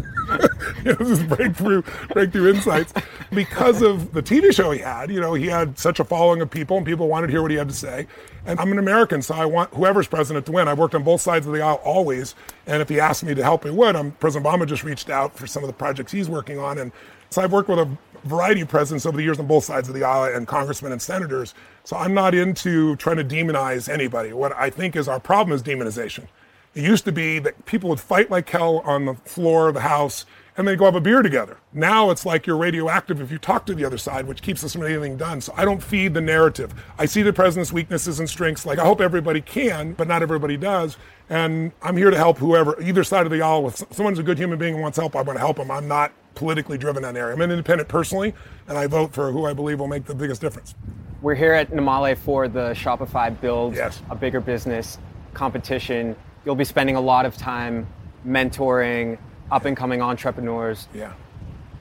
it 0.84 0.98
was 0.98 1.08
his 1.08 1.22
breakthrough, 1.22 1.82
breakthrough 2.12 2.54
insights. 2.54 2.92
Because 3.30 3.82
of 3.82 4.12
the 4.12 4.22
TV 4.22 4.54
show 4.54 4.70
he 4.70 4.80
had, 4.80 5.10
you 5.10 5.20
know, 5.20 5.34
he 5.34 5.46
had 5.46 5.78
such 5.78 6.00
a 6.00 6.04
following 6.04 6.40
of 6.40 6.50
people 6.50 6.76
and 6.76 6.86
people 6.86 7.08
wanted 7.08 7.26
to 7.28 7.32
hear 7.32 7.42
what 7.42 7.50
he 7.50 7.56
had 7.56 7.68
to 7.68 7.74
say. 7.74 8.06
And 8.46 8.58
I'm 8.58 8.72
an 8.72 8.78
American, 8.78 9.20
so 9.20 9.34
I 9.34 9.44
want 9.44 9.74
whoever's 9.74 10.06
president 10.06 10.46
to 10.46 10.52
win. 10.52 10.66
I've 10.68 10.78
worked 10.78 10.94
on 10.94 11.02
both 11.02 11.20
sides 11.20 11.46
of 11.46 11.52
the 11.52 11.60
aisle 11.60 11.80
always. 11.84 12.34
And 12.66 12.80
if 12.80 12.88
he 12.88 12.98
asked 12.98 13.22
me 13.22 13.34
to 13.34 13.42
help, 13.42 13.64
he 13.64 13.70
would. 13.70 13.94
Um, 13.96 14.12
President 14.12 14.46
Obama 14.46 14.66
just 14.66 14.84
reached 14.84 15.10
out 15.10 15.36
for 15.36 15.46
some 15.46 15.62
of 15.62 15.66
the 15.66 15.74
projects 15.74 16.12
he's 16.12 16.28
working 16.30 16.47
on. 16.56 16.78
And 16.78 16.92
so 17.30 17.42
I've 17.42 17.52
worked 17.52 17.68
with 17.68 17.80
a 17.80 17.98
variety 18.24 18.60
of 18.60 18.68
presidents 18.68 19.06
over 19.06 19.16
the 19.16 19.22
years 19.24 19.40
on 19.40 19.46
both 19.46 19.64
sides 19.64 19.88
of 19.88 19.94
the 19.94 20.04
aisle 20.04 20.32
and 20.34 20.46
congressmen 20.46 20.92
and 20.92 21.02
senators. 21.02 21.54
So 21.82 21.96
I'm 21.96 22.14
not 22.14 22.34
into 22.34 22.94
trying 22.96 23.16
to 23.16 23.24
demonize 23.24 23.88
anybody. 23.88 24.32
What 24.32 24.52
I 24.54 24.70
think 24.70 24.96
is 24.96 25.08
our 25.08 25.20
problem 25.20 25.54
is 25.54 25.62
demonization. 25.62 26.28
It 26.74 26.84
used 26.84 27.04
to 27.06 27.12
be 27.12 27.38
that 27.40 27.64
people 27.66 27.90
would 27.90 28.00
fight 28.00 28.30
like 28.30 28.48
hell 28.48 28.78
on 28.84 29.06
the 29.06 29.14
floor 29.14 29.68
of 29.68 29.74
the 29.74 29.80
House 29.80 30.26
and 30.56 30.66
then 30.66 30.76
go 30.76 30.86
have 30.86 30.96
a 30.96 31.00
beer 31.00 31.22
together. 31.22 31.56
Now 31.72 32.10
it's 32.10 32.26
like 32.26 32.46
you're 32.46 32.56
radioactive 32.56 33.20
if 33.20 33.30
you 33.30 33.38
talk 33.38 33.64
to 33.66 33.74
the 33.74 33.84
other 33.84 33.96
side, 33.96 34.26
which 34.26 34.42
keeps 34.42 34.64
us 34.64 34.72
from 34.72 34.82
anything 34.82 35.16
done. 35.16 35.40
So 35.40 35.54
I 35.56 35.64
don't 35.64 35.82
feed 35.82 36.14
the 36.14 36.20
narrative. 36.20 36.74
I 36.98 37.06
see 37.06 37.22
the 37.22 37.32
president's 37.32 37.72
weaknesses 37.72 38.18
and 38.18 38.28
strengths. 38.28 38.66
Like 38.66 38.80
I 38.80 38.84
hope 38.84 39.00
everybody 39.00 39.40
can, 39.40 39.92
but 39.92 40.08
not 40.08 40.20
everybody 40.20 40.56
does. 40.56 40.96
And 41.30 41.70
I'm 41.80 41.96
here 41.96 42.10
to 42.10 42.16
help 42.16 42.38
whoever, 42.38 42.80
either 42.82 43.04
side 43.04 43.24
of 43.24 43.30
the 43.30 43.40
aisle. 43.40 43.68
If 43.68 43.84
someone's 43.92 44.18
a 44.18 44.24
good 44.24 44.38
human 44.38 44.58
being 44.58 44.74
and 44.74 44.82
wants 44.82 44.98
help, 44.98 45.14
I 45.14 45.22
want 45.22 45.36
to 45.36 45.40
help 45.40 45.58
them. 45.58 45.70
I'm 45.70 45.86
not 45.86 46.12
politically 46.38 46.78
driven 46.78 47.04
in 47.04 47.14
that 47.14 47.18
area. 47.20 47.34
I'm 47.34 47.40
an 47.40 47.50
independent 47.50 47.88
personally, 47.88 48.32
and 48.68 48.78
I 48.78 48.86
vote 48.86 49.12
for 49.12 49.32
who 49.32 49.44
I 49.44 49.52
believe 49.52 49.80
will 49.80 49.88
make 49.88 50.04
the 50.04 50.14
biggest 50.14 50.40
difference. 50.40 50.74
We're 51.20 51.34
here 51.34 51.52
at 51.52 51.72
Namale 51.72 52.16
for 52.16 52.46
the 52.46 52.70
Shopify 52.74 53.38
Build 53.40 53.74
Yes. 53.74 54.00
a 54.08 54.14
Bigger 54.14 54.40
Business 54.40 54.98
competition. 55.34 56.14
You'll 56.44 56.54
be 56.54 56.64
spending 56.64 56.94
a 56.94 57.00
lot 57.00 57.26
of 57.26 57.36
time 57.36 57.88
mentoring 58.24 59.18
up 59.50 59.64
and 59.64 59.76
coming 59.76 60.00
entrepreneurs. 60.00 60.86
Yeah. 60.94 61.12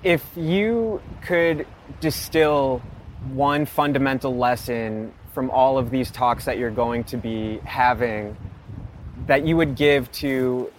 If 0.04 0.26
you 0.36 1.02
could 1.22 1.68
distill 2.02 2.82
one 3.32 3.66
fundamental 3.68 4.36
lesson 4.36 5.14
from 5.34 5.52
all 5.52 5.78
of 5.78 5.92
these 5.92 6.10
talks 6.10 6.46
that 6.46 6.58
you're 6.58 6.72
going 6.72 7.04
to 7.06 7.18
be 7.18 7.60
having 7.64 8.36
that 9.28 9.46
you 9.46 9.56
would 9.56 9.76
give 9.76 10.12
to 10.14 10.72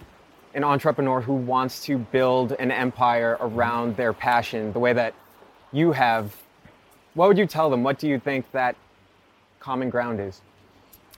an 0.53 0.63
entrepreneur 0.63 1.21
who 1.21 1.33
wants 1.33 1.83
to 1.85 1.97
build 1.97 2.53
an 2.53 2.71
empire 2.71 3.37
around 3.39 3.95
their 3.95 4.13
passion 4.13 4.73
the 4.73 4.79
way 4.79 4.93
that 4.93 5.13
you 5.71 5.91
have, 5.91 6.35
what 7.13 7.27
would 7.27 7.37
you 7.37 7.45
tell 7.45 7.69
them? 7.69 7.83
What 7.83 7.99
do 7.99 8.07
you 8.07 8.19
think 8.19 8.51
that 8.51 8.75
common 9.59 9.89
ground 9.89 10.19
is? 10.19 10.41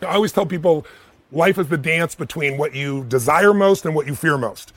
I 0.01 0.15
always 0.15 0.31
tell 0.31 0.45
people 0.45 0.85
life 1.31 1.57
is 1.57 1.67
the 1.67 1.77
dance 1.77 2.15
between 2.15 2.57
what 2.57 2.75
you 2.75 3.05
desire 3.05 3.53
most 3.53 3.85
and 3.85 3.95
what 3.95 4.07
you 4.07 4.15
fear 4.15 4.37
most. 4.37 4.73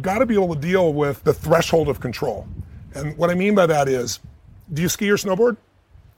Got 0.00 0.18
to 0.18 0.26
be 0.26 0.34
able 0.34 0.54
to 0.54 0.60
deal 0.60 0.92
with 0.92 1.24
the 1.24 1.34
threshold 1.34 1.88
of 1.88 2.00
control. 2.00 2.46
And 2.94 3.16
what 3.18 3.30
I 3.30 3.34
mean 3.34 3.54
by 3.54 3.66
that 3.66 3.88
is, 3.88 4.20
do 4.72 4.82
you 4.82 4.88
ski 4.88 5.10
or 5.10 5.16
snowboard? 5.16 5.56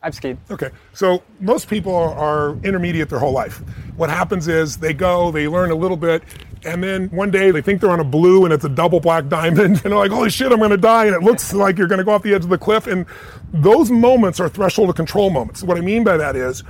I've 0.03 0.15
skied. 0.15 0.37
Okay, 0.51 0.71
so 0.93 1.23
most 1.41 1.69
people 1.69 1.95
are, 1.95 2.57
intermediate 2.65 3.09
their 3.09 3.21
whole 3.21 3.33
life. 3.33 3.63
What 3.97 4.11
happens 4.11 4.49
is 4.49 4.77
they 4.77 4.93
go, 4.93 5.31
they 5.31 5.47
learn 5.47 5.71
a 5.71 5.75
little 5.75 5.97
bit, 5.97 6.23
and 6.65 6.83
then 6.83 7.09
one 7.09 7.31
day 7.31 7.51
they 7.51 7.61
think 7.61 7.81
they're 7.81 7.91
on 7.91 8.01
a 8.01 8.05
blue 8.05 8.45
and 8.45 8.53
it's 8.53 8.65
a 8.65 8.69
double 8.69 9.01
black 9.01 9.29
diamond, 9.29 9.61
and 9.85 9.93
they're 9.93 9.97
like, 9.97 10.11
holy 10.11 10.31
shit, 10.31 10.53
I'm 10.53 10.61
gonna 10.61 10.77
die, 10.77 11.07
and 11.07 11.15
it 11.15 11.23
looks 11.23 11.53
like 11.53 11.79
you're 11.79 11.89
gonna 11.89 12.05
go 12.05 12.13
off 12.13 12.23
the 12.23 12.35
edge 12.35 12.45
of 12.45 12.51
the 12.51 12.59
cliff. 12.59 12.87
And 12.87 13.07
those 13.53 13.91
moments 13.91 14.41
are 14.41 14.49
threshold 14.49 14.91
of 14.91 14.97
control 14.97 15.31
moments. 15.31 15.63
What 15.63 15.77
I 15.77 15.81
mean 15.81 16.05
by 16.05 16.17
that 16.17 16.37
is 16.37 16.63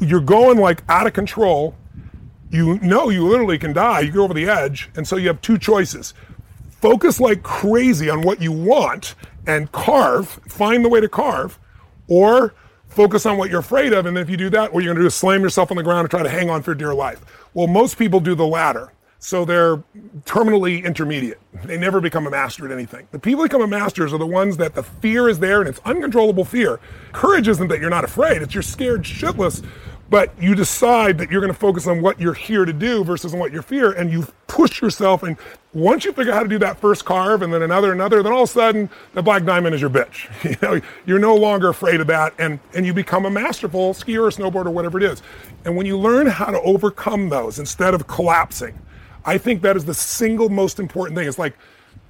you're 0.00 0.20
going 0.20 0.58
like 0.58 0.82
out 0.88 1.06
of 1.06 1.12
control. 1.12 1.74
You 2.50 2.78
know 2.80 3.10
you 3.10 3.26
literally 3.26 3.58
can 3.58 3.72
die, 3.72 4.00
you 4.00 4.12
go 4.12 4.22
over 4.22 4.34
the 4.34 4.48
edge, 4.48 4.90
and 4.96 5.06
so 5.06 5.16
you 5.16 5.28
have 5.28 5.40
two 5.40 5.58
choices. 5.58 6.14
Focus 6.70 7.18
like 7.18 7.42
crazy 7.42 8.10
on 8.10 8.22
what 8.22 8.40
you 8.40 8.52
want 8.52 9.14
and 9.46 9.72
carve, 9.72 10.28
find 10.48 10.84
the 10.84 10.88
way 10.88 11.00
to 11.00 11.08
carve, 11.08 11.58
or 12.08 12.54
focus 12.88 13.26
on 13.26 13.36
what 13.36 13.50
you're 13.50 13.60
afraid 13.60 13.92
of. 13.92 14.06
And 14.06 14.16
if 14.16 14.30
you 14.30 14.36
do 14.36 14.50
that, 14.50 14.72
what 14.72 14.84
you're 14.84 14.92
going 14.92 14.98
to 14.98 15.02
do 15.02 15.06
is 15.06 15.14
slam 15.14 15.42
yourself 15.42 15.70
on 15.70 15.76
the 15.76 15.82
ground 15.82 16.00
and 16.00 16.10
try 16.10 16.22
to 16.22 16.28
hang 16.28 16.48
on 16.48 16.62
for 16.62 16.74
dear 16.74 16.94
life. 16.94 17.20
Well, 17.52 17.66
most 17.66 17.98
people 17.98 18.20
do 18.20 18.34
the 18.34 18.46
latter. 18.46 18.92
So 19.24 19.46
they're 19.46 19.78
terminally 20.26 20.84
intermediate. 20.84 21.40
They 21.64 21.78
never 21.78 21.98
become 21.98 22.26
a 22.26 22.30
master 22.30 22.66
at 22.66 22.72
anything. 22.72 23.08
The 23.10 23.18
people 23.18 23.40
who 23.40 23.48
become 23.48 23.62
a 23.62 23.66
masters 23.66 24.12
are 24.12 24.18
the 24.18 24.26
ones 24.26 24.58
that 24.58 24.74
the 24.74 24.82
fear 24.82 25.30
is 25.30 25.38
there 25.38 25.60
and 25.60 25.68
it's 25.68 25.80
uncontrollable 25.86 26.44
fear. 26.44 26.78
Courage 27.12 27.48
isn't 27.48 27.68
that 27.68 27.80
you're 27.80 27.88
not 27.88 28.04
afraid, 28.04 28.42
it's 28.42 28.52
you're 28.52 28.62
scared 28.62 29.02
shitless, 29.04 29.64
but 30.10 30.30
you 30.38 30.54
decide 30.54 31.16
that 31.16 31.30
you're 31.30 31.40
going 31.40 31.50
to 31.52 31.58
focus 31.58 31.86
on 31.86 32.02
what 32.02 32.20
you're 32.20 32.34
here 32.34 32.66
to 32.66 32.72
do 32.74 33.02
versus 33.02 33.32
on 33.32 33.40
what 33.40 33.50
you 33.50 33.62
fear, 33.62 33.92
and 33.92 34.12
you 34.12 34.26
push 34.46 34.82
yourself. 34.82 35.22
And 35.22 35.38
once 35.72 36.04
you 36.04 36.12
figure 36.12 36.30
out 36.30 36.36
how 36.36 36.42
to 36.42 36.48
do 36.50 36.58
that 36.58 36.78
first 36.78 37.06
carve, 37.06 37.40
and 37.40 37.50
then 37.50 37.62
another, 37.62 37.92
and 37.92 38.02
another, 38.02 38.22
then 38.22 38.30
all 38.30 38.42
of 38.42 38.50
a 38.50 38.52
sudden 38.52 38.90
the 39.14 39.22
black 39.22 39.46
diamond 39.46 39.74
is 39.74 39.80
your 39.80 39.88
bitch. 39.88 40.28
You 40.44 40.56
know, 40.60 40.80
you're 41.06 41.18
no 41.18 41.34
longer 41.34 41.70
afraid 41.70 42.02
of 42.02 42.08
that, 42.08 42.34
and 42.38 42.60
and 42.74 42.84
you 42.84 42.92
become 42.92 43.24
a 43.24 43.30
masterful 43.30 43.94
skier 43.94 44.24
or 44.24 44.30
snowboarder, 44.30 44.70
whatever 44.70 44.98
it 44.98 45.04
is. 45.04 45.22
And 45.64 45.78
when 45.78 45.86
you 45.86 45.96
learn 45.96 46.26
how 46.26 46.50
to 46.50 46.60
overcome 46.60 47.30
those 47.30 47.58
instead 47.58 47.94
of 47.94 48.06
collapsing, 48.06 48.78
I 49.24 49.38
think 49.38 49.62
that 49.62 49.76
is 49.76 49.84
the 49.84 49.94
single 49.94 50.48
most 50.48 50.78
important 50.78 51.16
thing. 51.16 51.26
It's 51.26 51.38
like 51.38 51.54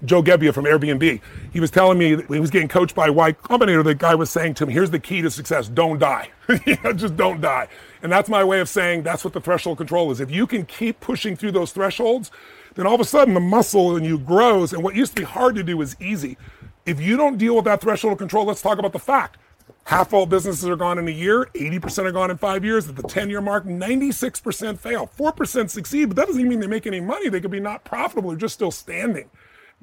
Joe 0.04 0.22
Gebbia 0.22 0.52
from 0.52 0.64
Airbnb. 0.64 1.20
He 1.52 1.60
was 1.60 1.70
telling 1.70 1.98
me 1.98 2.16
he 2.28 2.40
was 2.40 2.50
getting 2.50 2.68
coached 2.68 2.94
by 2.94 3.08
Y 3.10 3.32
Combinator. 3.32 3.84
The 3.84 3.94
guy 3.94 4.14
was 4.14 4.30
saying 4.30 4.54
to 4.54 4.64
him, 4.64 4.70
"Here's 4.70 4.90
the 4.90 4.98
key 4.98 5.22
to 5.22 5.30
success: 5.30 5.68
don't 5.68 5.98
die. 5.98 6.30
Just 6.96 7.16
don't 7.16 7.40
die." 7.40 7.68
And 8.02 8.10
that's 8.12 8.28
my 8.28 8.44
way 8.44 8.60
of 8.60 8.68
saying 8.68 9.02
that's 9.02 9.24
what 9.24 9.32
the 9.32 9.40
threshold 9.40 9.78
control 9.78 10.10
is. 10.10 10.20
If 10.20 10.30
you 10.30 10.46
can 10.46 10.66
keep 10.66 11.00
pushing 11.00 11.36
through 11.36 11.52
those 11.52 11.72
thresholds, 11.72 12.30
then 12.74 12.86
all 12.86 12.94
of 12.94 13.00
a 13.00 13.04
sudden 13.04 13.34
the 13.34 13.40
muscle 13.40 13.96
in 13.96 14.04
you 14.04 14.18
grows, 14.18 14.72
and 14.72 14.82
what 14.82 14.94
used 14.94 15.14
to 15.16 15.22
be 15.22 15.26
hard 15.26 15.54
to 15.54 15.62
do 15.62 15.80
is 15.80 15.96
easy. 16.00 16.36
If 16.84 17.00
you 17.00 17.16
don't 17.16 17.38
deal 17.38 17.56
with 17.56 17.64
that 17.64 17.80
threshold 17.80 18.12
of 18.12 18.18
control, 18.18 18.44
let's 18.44 18.60
talk 18.60 18.78
about 18.78 18.92
the 18.92 18.98
fact. 18.98 19.38
Half 19.84 20.12
all 20.14 20.26
businesses 20.26 20.68
are 20.68 20.76
gone 20.76 20.98
in 20.98 21.08
a 21.08 21.12
year, 21.12 21.46
80% 21.54 22.06
are 22.06 22.12
gone 22.12 22.30
in 22.30 22.38
five 22.38 22.64
years. 22.64 22.88
At 22.88 22.96
the 22.96 23.02
10 23.02 23.30
year 23.30 23.40
mark, 23.42 23.66
96% 23.66 24.78
fail. 24.78 25.10
4% 25.18 25.70
succeed, 25.70 26.06
but 26.06 26.16
that 26.16 26.26
doesn't 26.26 26.40
even 26.40 26.50
mean 26.50 26.60
they 26.60 26.66
make 26.66 26.86
any 26.86 27.00
money. 27.00 27.28
They 27.28 27.40
could 27.40 27.50
be 27.50 27.60
not 27.60 27.84
profitable 27.84 28.32
or 28.32 28.36
just 28.36 28.54
still 28.54 28.70
standing. 28.70 29.28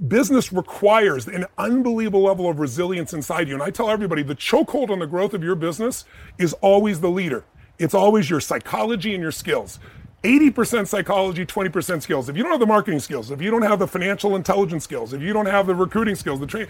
business 0.07 0.51
requires 0.51 1.27
an 1.27 1.45
unbelievable 1.57 2.23
level 2.23 2.49
of 2.49 2.59
resilience 2.59 3.13
inside 3.13 3.47
you. 3.47 3.53
And 3.53 3.63
I 3.63 3.69
tell 3.69 3.89
everybody 3.89 4.23
the 4.23 4.35
chokehold 4.35 4.89
on 4.89 4.99
the 4.99 5.07
growth 5.07 5.33
of 5.33 5.43
your 5.43 5.55
business 5.55 6.05
is 6.37 6.53
always 6.55 7.01
the 7.01 7.09
leader. 7.09 7.43
It's 7.79 7.93
always 7.93 8.29
your 8.29 8.41
psychology 8.41 9.13
and 9.13 9.21
your 9.21 9.31
skills. 9.31 9.79
80% 10.23 10.87
psychology, 10.87 11.45
20% 11.45 12.01
skills. 12.01 12.29
If 12.29 12.37
you 12.37 12.43
don't 12.43 12.51
have 12.51 12.59
the 12.59 12.67
marketing 12.67 12.99
skills, 12.99 13.31
if 13.31 13.41
you 13.41 13.51
don't 13.51 13.63
have 13.63 13.79
the 13.79 13.87
financial 13.87 14.35
intelligence 14.35 14.83
skills, 14.83 15.13
if 15.13 15.21
you 15.21 15.33
don't 15.33 15.47
have 15.47 15.67
the 15.67 15.75
recruiting 15.75 16.15
skills, 16.15 16.39
the 16.39 16.47
training, 16.47 16.69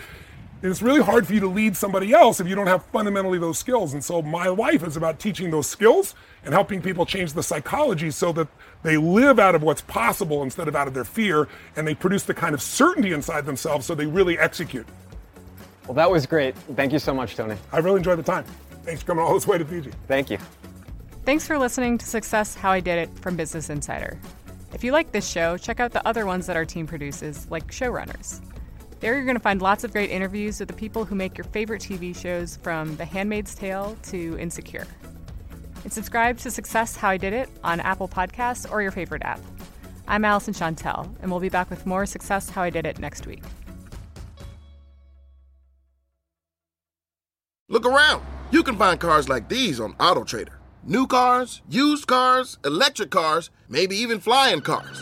it's 0.62 0.82
really 0.82 1.02
hard 1.02 1.26
for 1.26 1.34
you 1.34 1.39
to 1.39 1.47
lead 1.47 1.76
somebody 1.76 2.13
else 2.13 2.39
if 2.39 2.47
you 2.47 2.56
don't 2.56 2.67
have 2.67 2.86
fundamentally 2.86 3.39
those 3.39 3.58
skills. 3.58 3.93
And 3.93 4.04
so 4.04 4.21
my 4.21 4.47
life 4.47 4.84
is 4.84 4.95
about 4.95 5.19
teaching 5.19 5.50
those 5.50 5.67
skills 5.67 6.13
and 6.45 6.54
helping 6.54 6.82
people 6.82 7.06
change 7.06 7.34
the 7.34 7.41
psychology 7.41 8.12
so 8.12 8.32
that 8.34 8.47
they 8.84 8.97
live 8.97 9.39
out 9.39 9.56
of 9.56 9.63
what's 9.63 9.82
possible 9.82 10.43
instead 10.43 10.67
of 10.67 10.76
out 10.76 10.88
of 10.88 10.93
their 10.93 11.04
fear 11.04 11.47
and 11.76 11.88
they 11.88 11.95
produce 11.95 12.24
the 12.24 12.34
kind 12.34 12.54
of 12.54 12.62
certainty 12.62 13.12
inside 13.12 13.45
themselves 13.45 13.86
so 13.86 13.95
they 13.95 14.06
really 14.06 14.38
execute. 14.38 14.86
Well, 15.88 15.95
that 15.95 16.12
was 16.12 16.26
great. 16.26 16.56
Thank 16.76 16.93
you 16.93 17.00
so 17.00 17.13
much, 17.13 17.36
Tony. 17.36 17.56
I 17.71 17.80
really 17.80 17.97
enjoyed 17.97 18.19
the 18.19 18.24
time. 18.24 18.45
Thanks 18.84 19.02
for 19.02 19.08
coming 19.08 19.24
all 19.24 19.34
this 19.34 19.47
way 19.47 19.58
to 19.58 19.65
Fiji. 19.65 19.91
Thank 20.08 20.30
you. 20.30 20.38
Thanks 21.26 21.45
for 21.45 21.58
listening 21.58 21.97
to 22.00 22.06
Success 22.06 22.56
How 22.56 22.71
I 22.71 22.80
Did 22.80 22.97
It 22.97 23.19
from 23.19 23.36
Business 23.36 23.69
Insider. 23.69 24.19
If 24.74 24.84
you 24.84 24.91
like 24.91 25.12
this 25.12 25.28
show, 25.28 25.58
check 25.58 25.80
out 25.80 25.91
the 25.91 26.08
other 26.08 26.26
ones 26.26 26.47
that 26.47 26.56
our 26.56 26.65
team 26.65 26.88
produces, 26.88 27.50
like 27.52 27.67
Showrunners. 27.67 28.41
There 29.02 29.16
you're 29.16 29.26
going 29.26 29.36
to 29.36 29.42
find 29.42 29.64
lots 29.64 29.84
of 29.84 29.92
great 29.92 30.12
interviews 30.12 30.60
with 30.60 30.68
the 30.68 30.76
people 30.76 31.06
who 31.06 31.16
make 31.16 31.36
your 31.36 31.46
favorite 31.46 31.82
TV 31.82 32.16
shows 32.16 32.58
from 32.58 32.96
The 32.98 33.06
Handmaid's 33.06 33.56
Tale 33.56 33.98
to 34.04 34.38
Insecure. 34.38 34.86
And 35.84 35.92
subscribe 35.92 36.38
to 36.38 36.52
Success 36.52 36.96
How 36.96 37.10
I 37.10 37.18
Did 37.18 37.34
It 37.34 37.50
on 37.64 37.80
Apple 37.80 38.08
Podcasts 38.08 38.72
or 38.72 38.84
your 38.84 38.92
favorite 38.92 39.24
app. 39.24 39.40
I'm 40.08 40.24
Alyson 40.24 40.54
Shontell, 40.54 41.10
and 41.20 41.32
we'll 41.32 41.40
be 41.40 41.50
back 41.50 41.72
with 41.72 41.88
more 41.88 42.06
Success 42.06 42.52
How 42.52 42.62
I 42.62 42.70
Did 42.70 42.86
It 42.86 43.00
next 43.00 43.26
week. 43.26 43.42
Look 47.70 47.88
around. 47.88 48.24
You 48.52 48.62
can 48.62 48.78
find 48.78 49.00
cars 49.00 49.28
like 49.28 49.50
these 49.50 49.80
on 49.80 49.94
AutoTrader. 49.94 50.54
New 50.84 51.08
cars, 51.08 51.64
used 51.68 52.06
cars, 52.06 52.60
electric 52.64 53.10
cars, 53.10 53.50
maybe 53.68 53.96
even 53.96 54.20
flying 54.20 54.62
cars. 54.62 55.02